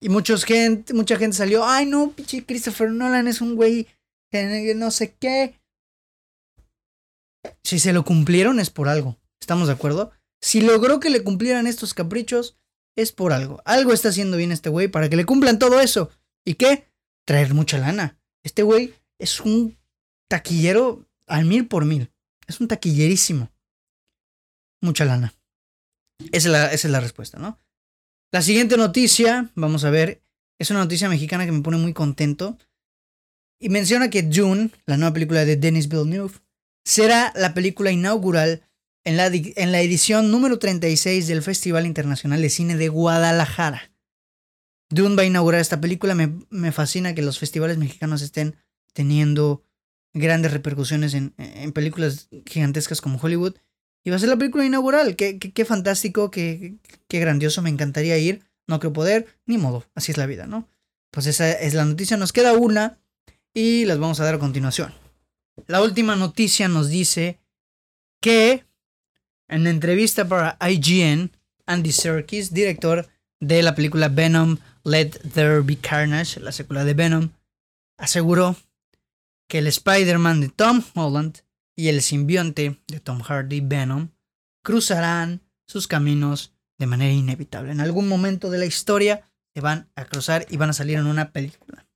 Y 0.00 0.10
muchos 0.10 0.44
gente, 0.44 0.94
mucha 0.94 1.16
gente 1.16 1.36
salió, 1.36 1.64
ay 1.64 1.86
no, 1.86 2.12
pinche 2.12 2.44
Christopher 2.44 2.90
Nolan 2.90 3.26
es 3.26 3.40
un 3.40 3.56
güey 3.56 3.88
que 4.30 4.74
no 4.76 4.90
sé 4.90 5.14
qué. 5.14 5.60
Si 7.64 7.78
se 7.78 7.92
lo 7.92 8.04
cumplieron 8.04 8.60
es 8.60 8.70
por 8.70 8.88
algo, 8.88 9.16
¿estamos 9.40 9.68
de 9.68 9.74
acuerdo? 9.74 10.12
Si 10.40 10.60
logró 10.60 11.00
que 11.00 11.10
le 11.10 11.24
cumplieran 11.24 11.66
estos 11.66 11.94
caprichos, 11.94 12.56
es 12.96 13.12
por 13.12 13.32
algo. 13.32 13.62
Algo 13.64 13.92
está 13.92 14.10
haciendo 14.10 14.36
bien 14.36 14.52
este 14.52 14.68
güey 14.68 14.88
para 14.88 15.08
que 15.08 15.16
le 15.16 15.24
cumplan 15.24 15.58
todo 15.58 15.80
eso. 15.80 16.10
¿Y 16.44 16.54
qué? 16.54 16.86
Traer 17.24 17.54
mucha 17.54 17.78
lana. 17.78 18.18
Este 18.44 18.62
güey 18.62 18.94
es 19.18 19.40
un 19.40 19.78
taquillero 20.28 21.06
al 21.26 21.44
mil 21.44 21.66
por 21.66 21.84
mil. 21.84 22.12
Es 22.48 22.60
un 22.60 22.68
taquillerísimo. 22.68 23.52
Mucha 24.82 25.04
lana. 25.04 25.34
Esa 26.32 26.72
es 26.72 26.84
la, 26.84 27.00
respuesta, 27.00 27.38
¿no? 27.38 27.60
La 28.32 28.42
siguiente 28.42 28.76
noticia, 28.76 29.50
vamos 29.54 29.84
a 29.84 29.90
ver, 29.90 30.22
es 30.58 30.70
una 30.70 30.80
noticia 30.80 31.08
mexicana 31.08 31.46
que 31.46 31.52
me 31.52 31.62
pone 31.62 31.76
muy 31.76 31.92
contento. 31.92 32.58
Y 33.60 33.68
menciona 33.68 34.10
que 34.10 34.28
June, 34.32 34.70
la 34.86 34.96
nueva 34.96 35.12
película 35.12 35.44
de 35.44 35.56
Denis 35.56 35.88
Villeneuve, 35.88 36.34
será 36.84 37.32
la 37.36 37.54
película 37.54 37.92
inaugural 37.92 38.62
en 39.04 39.16
la, 39.16 39.26
en 39.26 39.72
la 39.72 39.80
edición 39.80 40.30
número 40.30 40.58
36 40.58 41.28
del 41.28 41.42
Festival 41.42 41.86
Internacional 41.86 42.42
de 42.42 42.50
Cine 42.50 42.76
de 42.76 42.88
Guadalajara. 42.88 43.90
Dune 44.90 45.16
va 45.16 45.22
a 45.22 45.26
inaugurar 45.26 45.60
esta 45.60 45.80
película. 45.80 46.14
Me, 46.14 46.72
fascina 46.72 47.14
que 47.14 47.22
los 47.22 47.38
festivales 47.38 47.78
mexicanos 47.78 48.22
estén 48.22 48.56
teniendo 48.92 49.64
grandes 50.18 50.52
repercusiones 50.52 51.14
en, 51.14 51.32
películas 51.72 52.28
gigantescas 52.46 53.00
como 53.00 53.18
Hollywood. 53.18 53.56
Y 54.04 54.10
va 54.10 54.16
a 54.16 54.18
ser 54.18 54.28
la 54.28 54.36
película 54.36 54.64
inaugural. 54.64 55.16
Qué, 55.16 55.38
qué, 55.38 55.64
fantástico, 55.64 56.30
qué, 56.30 56.76
qué, 57.08 57.20
grandioso. 57.20 57.62
Me 57.62 57.70
encantaría 57.70 58.16
ir. 58.18 58.42
No 58.66 58.78
creo 58.80 58.92
poder, 58.92 59.26
ni 59.46 59.58
modo. 59.58 59.84
Así 59.94 60.12
es 60.12 60.18
la 60.18 60.26
vida, 60.26 60.46
¿no? 60.46 60.68
Pues 61.10 61.26
esa 61.26 61.50
es 61.50 61.74
la 61.74 61.84
noticia. 61.84 62.16
Nos 62.16 62.32
queda 62.32 62.52
una 62.52 62.98
y 63.54 63.84
las 63.84 63.98
vamos 63.98 64.20
a 64.20 64.24
dar 64.24 64.34
a 64.36 64.38
continuación. 64.38 64.94
La 65.66 65.82
última 65.82 66.16
noticia 66.16 66.68
nos 66.68 66.88
dice 66.88 67.40
que 68.20 68.64
en 69.48 69.66
entrevista 69.66 70.28
para 70.28 70.58
IGN, 70.68 71.32
Andy 71.66 71.92
Serkis, 71.92 72.52
director 72.52 73.08
de 73.40 73.62
la 73.62 73.74
película 73.74 74.08
Venom 74.08 74.58
Let 74.84 75.10
There 75.34 75.60
Be 75.60 75.76
Carnage, 75.76 76.40
la 76.40 76.52
secuela 76.52 76.84
de 76.84 76.94
Venom, 76.94 77.30
aseguró 77.98 78.56
que 79.48 79.58
el 79.58 79.66
Spider-Man 79.66 80.40
de 80.40 80.48
Tom 80.50 80.82
Holland 80.94 81.38
y 81.74 81.88
el 81.88 82.02
simbionte 82.02 82.80
de 82.86 83.00
Tom 83.00 83.20
Hardy, 83.20 83.60
Venom, 83.60 84.10
cruzarán 84.62 85.42
sus 85.66 85.88
caminos 85.88 86.52
de 86.78 86.86
manera 86.86 87.12
inevitable. 87.12 87.72
En 87.72 87.80
algún 87.80 88.08
momento 88.08 88.50
de 88.50 88.58
la 88.58 88.66
historia 88.66 89.30
se 89.54 89.60
van 89.60 89.90
a 89.96 90.04
cruzar 90.04 90.46
y 90.50 90.56
van 90.56 90.70
a 90.70 90.74
salir 90.74 90.98
en 90.98 91.06
una 91.06 91.32
película. 91.32 91.86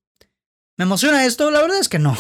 ¿Me 0.79 0.85
emociona 0.85 1.25
esto? 1.25 1.51
La 1.51 1.61
verdad 1.61 1.79
es 1.79 1.89
que 1.89 1.99
no. 1.99 2.17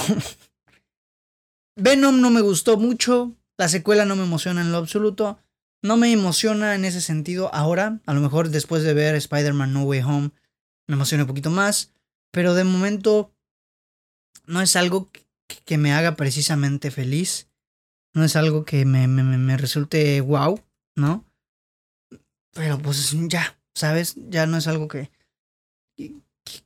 Venom 1.76 2.20
no 2.20 2.30
me 2.30 2.42
gustó 2.42 2.76
mucho, 2.76 3.34
la 3.56 3.68
secuela 3.68 4.04
no 4.04 4.14
me 4.14 4.24
emociona 4.24 4.60
en 4.60 4.72
lo 4.72 4.78
absoluto, 4.78 5.38
no 5.82 5.96
me 5.96 6.12
emociona 6.12 6.74
en 6.74 6.84
ese 6.84 7.00
sentido 7.00 7.52
ahora, 7.54 8.00
a 8.06 8.14
lo 8.14 8.20
mejor 8.20 8.50
después 8.50 8.82
de 8.82 8.92
ver 8.92 9.14
Spider-Man 9.14 9.72
No 9.72 9.84
Way 9.84 10.00
Home 10.02 10.30
me 10.86 10.94
emociona 10.94 11.24
un 11.24 11.28
poquito 11.28 11.50
más, 11.50 11.92
pero 12.30 12.54
de 12.54 12.64
momento 12.64 13.34
no 14.46 14.60
es 14.60 14.76
algo 14.76 15.10
que, 15.64 15.78
me 15.78 15.92
haga 15.92 16.16
precisamente 16.16 16.90
feliz, 16.90 17.48
no 18.14 18.24
es 18.24 18.36
algo 18.36 18.64
que 18.64 18.84
me, 18.84 19.08
me, 19.08 19.22
me 19.22 19.56
resulte 19.56 20.20
wow, 20.20 20.60
¿no? 20.96 21.24
Pero 22.52 22.78
pues 22.78 23.14
ya, 23.28 23.58
¿sabes? 23.74 24.14
Ya 24.28 24.46
no 24.46 24.58
es 24.58 24.66
algo 24.66 24.88
que, 24.88 25.10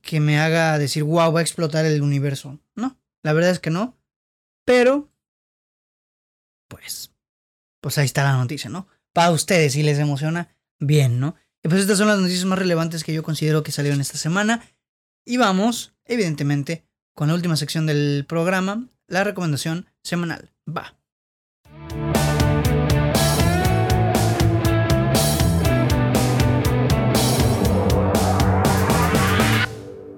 que 0.01 0.19
me 0.19 0.39
haga 0.39 0.77
decir, 0.77 1.03
wow, 1.03 1.31
va 1.31 1.39
a 1.39 1.43
explotar 1.43 1.85
el 1.85 2.01
universo. 2.01 2.59
No, 2.75 2.99
la 3.23 3.33
verdad 3.33 3.51
es 3.51 3.59
que 3.59 3.69
no. 3.69 3.97
Pero, 4.65 5.09
pues, 6.67 7.11
pues 7.81 7.97
ahí 7.97 8.05
está 8.05 8.23
la 8.23 8.37
noticia, 8.37 8.69
¿no? 8.69 8.87
Para 9.13 9.31
ustedes, 9.31 9.73
si 9.73 9.83
les 9.83 9.99
emociona, 9.99 10.55
bien, 10.79 11.19
¿no? 11.19 11.35
Y 11.63 11.69
pues 11.69 11.81
estas 11.81 11.97
son 11.97 12.07
las 12.07 12.19
noticias 12.19 12.45
más 12.45 12.59
relevantes 12.59 13.03
que 13.03 13.13
yo 13.13 13.23
considero 13.23 13.63
que 13.63 13.71
salieron 13.71 14.01
esta 14.01 14.17
semana. 14.17 14.63
Y 15.25 15.37
vamos, 15.37 15.93
evidentemente, 16.05 16.86
con 17.17 17.29
la 17.29 17.33
última 17.33 17.55
sección 17.55 17.87
del 17.87 18.25
programa, 18.29 18.89
la 19.07 19.23
recomendación 19.23 19.87
semanal. 20.03 20.51
Va. 20.69 20.95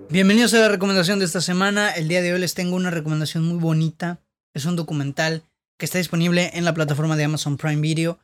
Bienvenidos 0.09 0.53
a 0.53 0.59
la 0.59 0.67
recomendación 0.67 1.19
de 1.19 1.25
esta 1.25 1.39
semana. 1.39 1.91
El 1.91 2.09
día 2.09 2.21
de 2.21 2.33
hoy 2.33 2.39
les 2.41 2.53
tengo 2.53 2.75
una 2.75 2.91
recomendación 2.91 3.45
muy 3.45 3.59
bonita. 3.59 4.19
Es 4.53 4.65
un 4.65 4.75
documental 4.75 5.43
que 5.77 5.85
está 5.85 5.99
disponible 5.99 6.51
en 6.53 6.65
la 6.65 6.73
plataforma 6.73 7.15
de 7.15 7.23
Amazon 7.23 7.55
Prime 7.55 7.81
Video. 7.81 8.19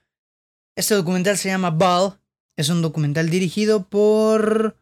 Este 0.76 0.96
documental 0.96 1.38
se 1.38 1.48
llama 1.48 1.70
Ball 1.70 2.20
es 2.58 2.68
un 2.68 2.82
documental 2.82 3.30
dirigido 3.30 3.88
por 3.88 4.78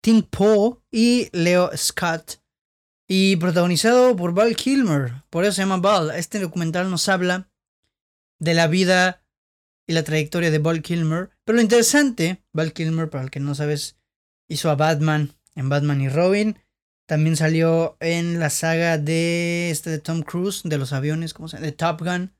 Tim 0.00 0.22
Poe 0.22 0.76
y 0.92 1.30
Leo 1.32 1.76
Scott. 1.76 2.43
Y 3.16 3.36
protagonizado 3.36 4.16
por 4.16 4.34
Val 4.34 4.56
Kilmer. 4.56 5.22
Por 5.30 5.44
eso 5.44 5.52
se 5.52 5.62
llama 5.62 5.76
Val. 5.76 6.10
Este 6.16 6.40
documental 6.40 6.90
nos 6.90 7.08
habla 7.08 7.48
de 8.40 8.54
la 8.54 8.66
vida 8.66 9.22
y 9.86 9.92
la 9.92 10.02
trayectoria 10.02 10.50
de 10.50 10.58
Val 10.58 10.82
Kilmer. 10.82 11.30
Pero 11.44 11.54
lo 11.54 11.62
interesante, 11.62 12.42
Val 12.52 12.72
Kilmer, 12.72 13.10
para 13.10 13.22
el 13.22 13.30
que 13.30 13.38
no 13.38 13.54
sabes, 13.54 13.96
hizo 14.48 14.68
a 14.68 14.74
Batman 14.74 15.32
en 15.54 15.68
Batman 15.68 16.00
y 16.00 16.08
Robin. 16.08 16.58
También 17.06 17.36
salió 17.36 17.96
en 18.00 18.40
la 18.40 18.50
saga 18.50 18.98
de 18.98 19.70
este 19.70 19.90
de 19.90 20.00
Tom 20.00 20.22
Cruise, 20.22 20.62
de 20.64 20.76
los 20.76 20.92
aviones, 20.92 21.34
¿cómo 21.34 21.46
se 21.46 21.56
llama? 21.56 21.66
De 21.66 21.72
Top 21.72 22.00
Gun. 22.00 22.34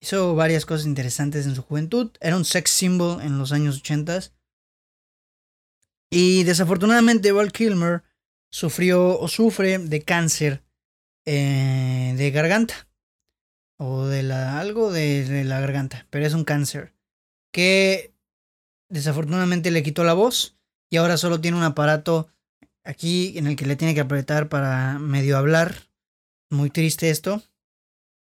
Hizo 0.00 0.34
varias 0.34 0.66
cosas 0.66 0.84
interesantes 0.84 1.46
en 1.46 1.54
su 1.54 1.62
juventud. 1.62 2.10
Era 2.20 2.36
un 2.36 2.44
sex 2.44 2.70
symbol 2.70 3.22
en 3.22 3.38
los 3.38 3.52
años 3.52 3.78
80. 3.78 4.20
Y 6.10 6.42
desafortunadamente 6.42 7.32
Val 7.32 7.52
Kilmer 7.52 8.02
sufrió 8.54 9.18
o 9.18 9.26
sufre 9.26 9.78
de 9.78 10.02
cáncer 10.02 10.62
eh, 11.26 12.14
de 12.16 12.30
garganta. 12.30 12.86
O 13.76 14.06
de 14.06 14.22
la, 14.22 14.60
algo 14.60 14.92
de, 14.92 15.24
de 15.24 15.42
la 15.42 15.58
garganta. 15.58 16.06
Pero 16.10 16.24
es 16.24 16.34
un 16.34 16.44
cáncer. 16.44 16.94
Que 17.52 18.14
desafortunadamente 18.88 19.72
le 19.72 19.82
quitó 19.82 20.04
la 20.04 20.14
voz. 20.14 20.56
Y 20.88 20.98
ahora 20.98 21.16
solo 21.16 21.40
tiene 21.40 21.56
un 21.56 21.64
aparato 21.64 22.28
aquí 22.84 23.36
en 23.36 23.48
el 23.48 23.56
que 23.56 23.66
le 23.66 23.74
tiene 23.74 23.92
que 23.92 24.02
apretar 24.02 24.48
para 24.48 25.00
medio 25.00 25.36
hablar. 25.36 25.74
Muy 26.48 26.70
triste 26.70 27.10
esto. 27.10 27.42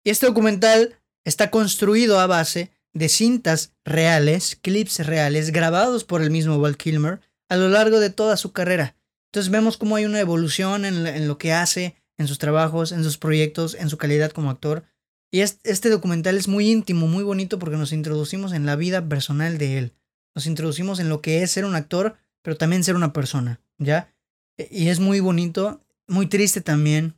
Y 0.03 0.09
este 0.09 0.25
documental 0.25 0.99
está 1.25 1.51
construido 1.51 2.19
a 2.19 2.25
base 2.25 2.71
de 2.91 3.07
cintas 3.07 3.75
reales, 3.85 4.57
clips 4.59 5.05
reales, 5.05 5.51
grabados 5.51 6.03
por 6.03 6.23
el 6.23 6.31
mismo 6.31 6.59
Val 6.59 6.75
Kilmer 6.75 7.21
a 7.49 7.55
lo 7.55 7.69
largo 7.69 7.99
de 7.99 8.09
toda 8.09 8.35
su 8.35 8.51
carrera. 8.51 8.95
Entonces 9.33 9.51
vemos 9.51 9.77
cómo 9.77 9.95
hay 9.95 10.05
una 10.05 10.19
evolución 10.19 10.85
en, 10.85 11.27
lo 11.27 11.39
que 11.39 11.53
hace, 11.53 11.95
en 12.19 12.27
sus 12.27 12.37
trabajos, 12.37 12.91
en 12.91 13.03
sus 13.03 13.17
proyectos, 13.17 13.73
en 13.73 13.89
su 13.89 13.97
calidad 13.97 14.29
como 14.29 14.51
actor. 14.51 14.83
Y 15.31 15.39
este 15.39 15.89
documental 15.89 16.37
es 16.37 16.47
muy 16.47 16.69
íntimo, 16.69 17.07
muy 17.07 17.23
bonito 17.23 17.57
porque 17.57 17.75
nos 17.75 17.93
introducimos 17.93 18.53
en 18.53 18.67
la 18.67 18.75
vida 18.75 19.09
personal 19.09 19.57
de 19.57 19.79
él. 19.79 19.93
Nos 20.35 20.45
introducimos 20.45 20.99
en 20.99 21.09
lo 21.09 21.21
que 21.21 21.41
es 21.41 21.49
ser 21.49 21.65
un 21.65 21.73
actor, 21.73 22.15
pero 22.43 22.57
también 22.57 22.83
ser 22.83 22.95
una 22.95 23.11
persona, 23.11 23.59
¿ya? 23.79 24.13
E, 24.59 24.67
y 24.69 24.89
es 24.89 24.99
muy 24.99 25.19
bonito, 25.19 25.83
muy 26.07 26.27
triste 26.27 26.61
también. 26.61 27.15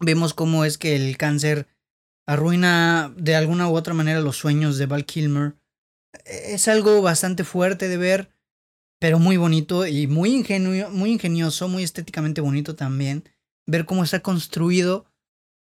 Vemos 0.00 0.32
cómo 0.32 0.64
es 0.64 0.78
que 0.78 0.96
el 0.96 1.18
cáncer 1.18 1.66
arruina 2.24 3.12
de 3.18 3.36
alguna 3.36 3.68
u 3.68 3.76
otra 3.76 3.92
manera 3.92 4.20
los 4.20 4.38
sueños 4.38 4.78
de 4.78 4.86
Val 4.86 5.04
Kilmer. 5.04 5.56
E, 6.24 6.54
es 6.54 6.68
algo 6.68 7.02
bastante 7.02 7.44
fuerte 7.44 7.86
de 7.86 7.98
ver, 7.98 8.30
pero 8.98 9.18
muy 9.18 9.36
bonito 9.36 9.86
y 9.86 10.06
muy, 10.06 10.34
ingenio, 10.34 10.90
muy 10.90 11.12
ingenioso, 11.12 11.68
muy 11.68 11.82
estéticamente 11.82 12.40
bonito 12.40 12.74
también. 12.74 13.24
Ver 13.66 13.84
cómo 13.84 14.02
está 14.02 14.20
construido 14.20 15.06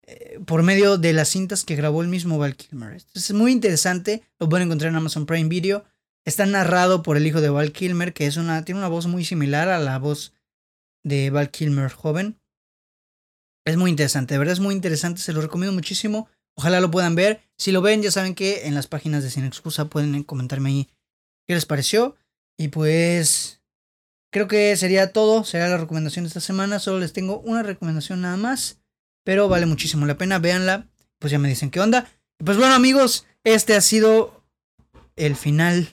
eh, 0.06 0.40
por 0.46 0.64
medio 0.64 0.98
de 0.98 1.14
las 1.14 1.30
cintas 1.30 1.64
que 1.64 1.76
grabó 1.76 2.02
el 2.02 2.10
mismo 2.10 2.38
Val 2.38 2.56
Kilmer. 2.56 3.02
Es 3.14 3.34
muy 3.34 3.52
interesante, 3.52 4.24
lo 4.40 4.50
pueden 4.50 4.68
encontrar 4.68 4.92
en 4.92 4.98
Amazon 4.98 5.26
Prime 5.26 5.50
Video. 5.50 5.86
Está 6.26 6.46
narrado 6.46 7.04
por 7.04 7.18
el 7.18 7.26
hijo 7.26 7.42
de 7.42 7.50
Val 7.50 7.72
Kilmer, 7.72 8.14
que 8.14 8.28
es 8.28 8.38
una, 8.38 8.64
tiene 8.64 8.80
una 8.80 8.88
voz 8.88 9.08
muy 9.08 9.26
similar 9.26 9.70
a 9.70 9.80
la 9.80 9.98
voz 10.00 10.34
de 11.04 11.30
Val 11.30 11.50
Kilmer 11.50 11.92
joven. 11.92 12.40
Es 13.66 13.78
muy 13.78 13.90
interesante, 13.90 14.34
de 14.34 14.40
verdad 14.40 14.54
es 14.54 14.60
muy 14.60 14.76
interesante, 14.76 15.22
se 15.22 15.34
lo 15.34 15.42
recomiendo 15.42 15.74
muchísimo. 15.74 16.28
Ojalá 16.56 16.82
lo 16.82 16.92
puedan 16.92 17.16
ver. 17.16 17.42
Si 17.58 17.72
lo 17.72 17.82
ven, 17.82 18.02
ya 18.02 18.12
saben 18.12 18.36
que 18.36 18.68
en 18.68 18.76
las 18.76 18.88
páginas 18.88 19.24
de 19.24 19.32
Sin 19.32 19.46
Excusa 19.46 19.86
pueden 19.86 20.24
comentarme 20.24 20.70
ahí 20.70 20.90
qué 21.48 21.56
les 21.56 21.66
pareció. 21.66 22.16
Y 22.58 22.70
pues 22.70 23.62
creo 24.32 24.48
que 24.48 24.76
sería 24.78 25.12
todo, 25.12 25.44
será 25.44 25.68
la 25.68 25.78
recomendación 25.78 26.26
de 26.26 26.28
esta 26.28 26.40
semana. 26.40 26.80
Solo 26.80 27.00
les 27.00 27.14
tengo 27.14 27.40
una 27.40 27.64
recomendación 27.64 28.22
nada 28.22 28.38
más, 28.38 28.82
pero 29.24 29.48
vale 29.48 29.66
muchísimo 29.66 30.06
la 30.06 30.18
pena, 30.18 30.40
véanla. 30.40 30.88
Pues 31.20 31.32
ya 31.32 31.40
me 31.40 31.50
dicen 31.50 31.72
qué 31.72 31.80
onda. 31.80 32.12
Pues 32.38 32.58
bueno 32.58 32.74
amigos, 32.74 33.26
este 33.44 33.76
ha 33.76 33.82
sido 33.82 34.44
el 35.16 35.36
final 35.36 35.90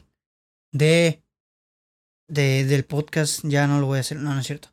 de, 0.73 1.23
de 2.29 2.65
del 2.65 2.85
podcast. 2.85 3.41
Ya 3.45 3.67
no 3.67 3.81
lo 3.81 3.87
voy 3.87 3.99
a 3.99 4.01
hacer, 4.01 4.19
no, 4.19 4.35
no 4.35 4.41
es 4.41 4.47
cierto 4.47 4.71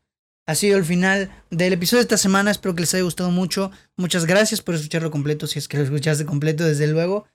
ha 0.47 0.55
sido 0.55 0.77
el 0.77 0.85
final 0.85 1.29
del 1.51 1.73
episodio 1.73 1.99
de 1.99 2.03
esta 2.03 2.17
semana. 2.17 2.51
Espero 2.51 2.73
que 2.73 2.81
les 2.81 2.93
haya 2.93 3.03
gustado 3.03 3.31
mucho. 3.31 3.69
Muchas 3.97 4.25
gracias 4.25 4.61
por 4.61 4.75
escucharlo 4.75 5.11
completo, 5.11 5.45
si 5.45 5.59
es 5.59 5.67
que 5.67 5.77
lo 5.77 5.83
escuchaste 5.83 6.25
completo, 6.25 6.63
desde 6.63 6.87
luego. 6.87 7.27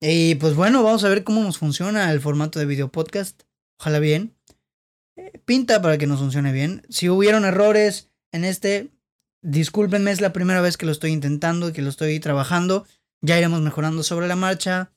Y 0.00 0.36
pues 0.36 0.54
bueno, 0.54 0.82
vamos 0.84 1.02
a 1.02 1.08
ver 1.08 1.24
cómo 1.24 1.42
nos 1.42 1.58
funciona 1.58 2.10
el 2.12 2.20
formato 2.20 2.60
de 2.60 2.66
video 2.66 2.90
podcast. 2.90 3.42
Ojalá 3.78 3.98
bien. 3.98 4.36
Eh, 5.16 5.40
pinta 5.44 5.80
para 5.82 5.98
que 5.98 6.06
nos 6.06 6.20
funcione 6.20 6.52
bien. 6.52 6.82
Si 6.88 7.08
hubieron 7.08 7.44
errores 7.44 8.10
en 8.32 8.44
este, 8.44 8.90
discúlpenme, 9.42 10.10
es 10.10 10.20
la 10.20 10.32
primera 10.32 10.60
vez 10.60 10.76
que 10.76 10.86
lo 10.86 10.92
estoy 10.92 11.12
intentando 11.12 11.68
y 11.68 11.72
que 11.72 11.82
lo 11.82 11.88
estoy 11.88 12.18
trabajando. 12.20 12.86
Ya 13.22 13.38
iremos 13.38 13.60
mejorando 13.60 14.02
sobre 14.02 14.28
la 14.28 14.36
marcha. 14.36 14.92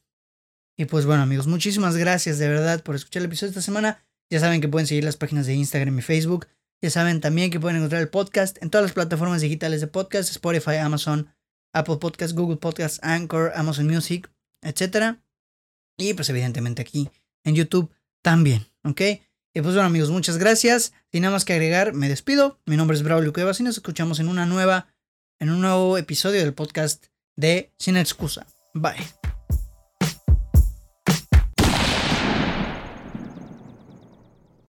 Y 0.78 0.86
pues 0.86 1.06
bueno, 1.06 1.24
amigos, 1.24 1.48
muchísimas 1.48 1.98
gracias 1.98 2.38
de 2.38 2.48
verdad 2.48 2.84
por 2.84 2.96
escuchar 2.96 3.22
el 3.22 3.26
episodio 3.28 3.52
de 3.52 3.60
esta 3.60 3.66
semana. 3.66 4.06
Ya 4.32 4.40
saben 4.40 4.62
que 4.62 4.68
pueden 4.68 4.88
seguir 4.88 5.04
las 5.04 5.18
páginas 5.18 5.46
de 5.46 5.56
Instagram 5.56 6.00
y 6.00 6.02
Facebook. 6.02 6.48
Ya 6.82 6.90
saben 6.90 7.20
también 7.20 7.52
que 7.52 7.60
pueden 7.60 7.78
encontrar 7.78 8.02
el 8.02 8.10
podcast 8.10 8.62
en 8.62 8.70
todas 8.70 8.84
las 8.84 8.94
plataformas 8.94 9.42
digitales 9.42 9.82
de 9.82 9.88
podcast, 9.88 10.30
Spotify, 10.30 10.76
Amazon, 10.76 11.30
Apple 11.74 11.98
Podcast, 11.98 12.34
Google 12.34 12.58
Podcast, 12.58 13.04
Anchor, 13.04 13.52
Amazon 13.56 13.88
Music, 13.88 14.32
etc. 14.62 15.18
Y 15.98 16.14
pues 16.14 16.30
evidentemente 16.30 16.82
aquí 16.82 17.10
en 17.44 17.56
YouTube 17.56 17.92
también, 18.22 18.66
¿ok? 18.84 19.02
Y 19.54 19.62
pues 19.62 19.74
bueno 19.74 19.88
amigos, 19.88 20.12
muchas 20.12 20.38
gracias. 20.38 20.94
Sin 21.12 21.24
nada 21.24 21.34
más 21.34 21.46
que 21.46 21.54
agregar, 21.54 21.94
me 21.94 22.10
despido. 22.10 22.60
Mi 22.66 22.78
nombre 22.78 22.96
es 22.96 23.04
Braulio 23.04 23.34
Cuevas 23.34 23.60
y 23.60 23.64
nos 23.64 23.78
escuchamos 23.78 24.20
en 24.20 24.28
una 24.28 24.46
nueva, 24.46 24.88
en 25.40 25.50
un 25.50 25.62
nuevo 25.62 25.98
episodio 25.98 26.40
del 26.40 26.54
podcast 26.54 27.08
de 27.36 27.72
Sin 27.78 27.98
Excusa. 27.98 28.46
Bye. 28.74 29.39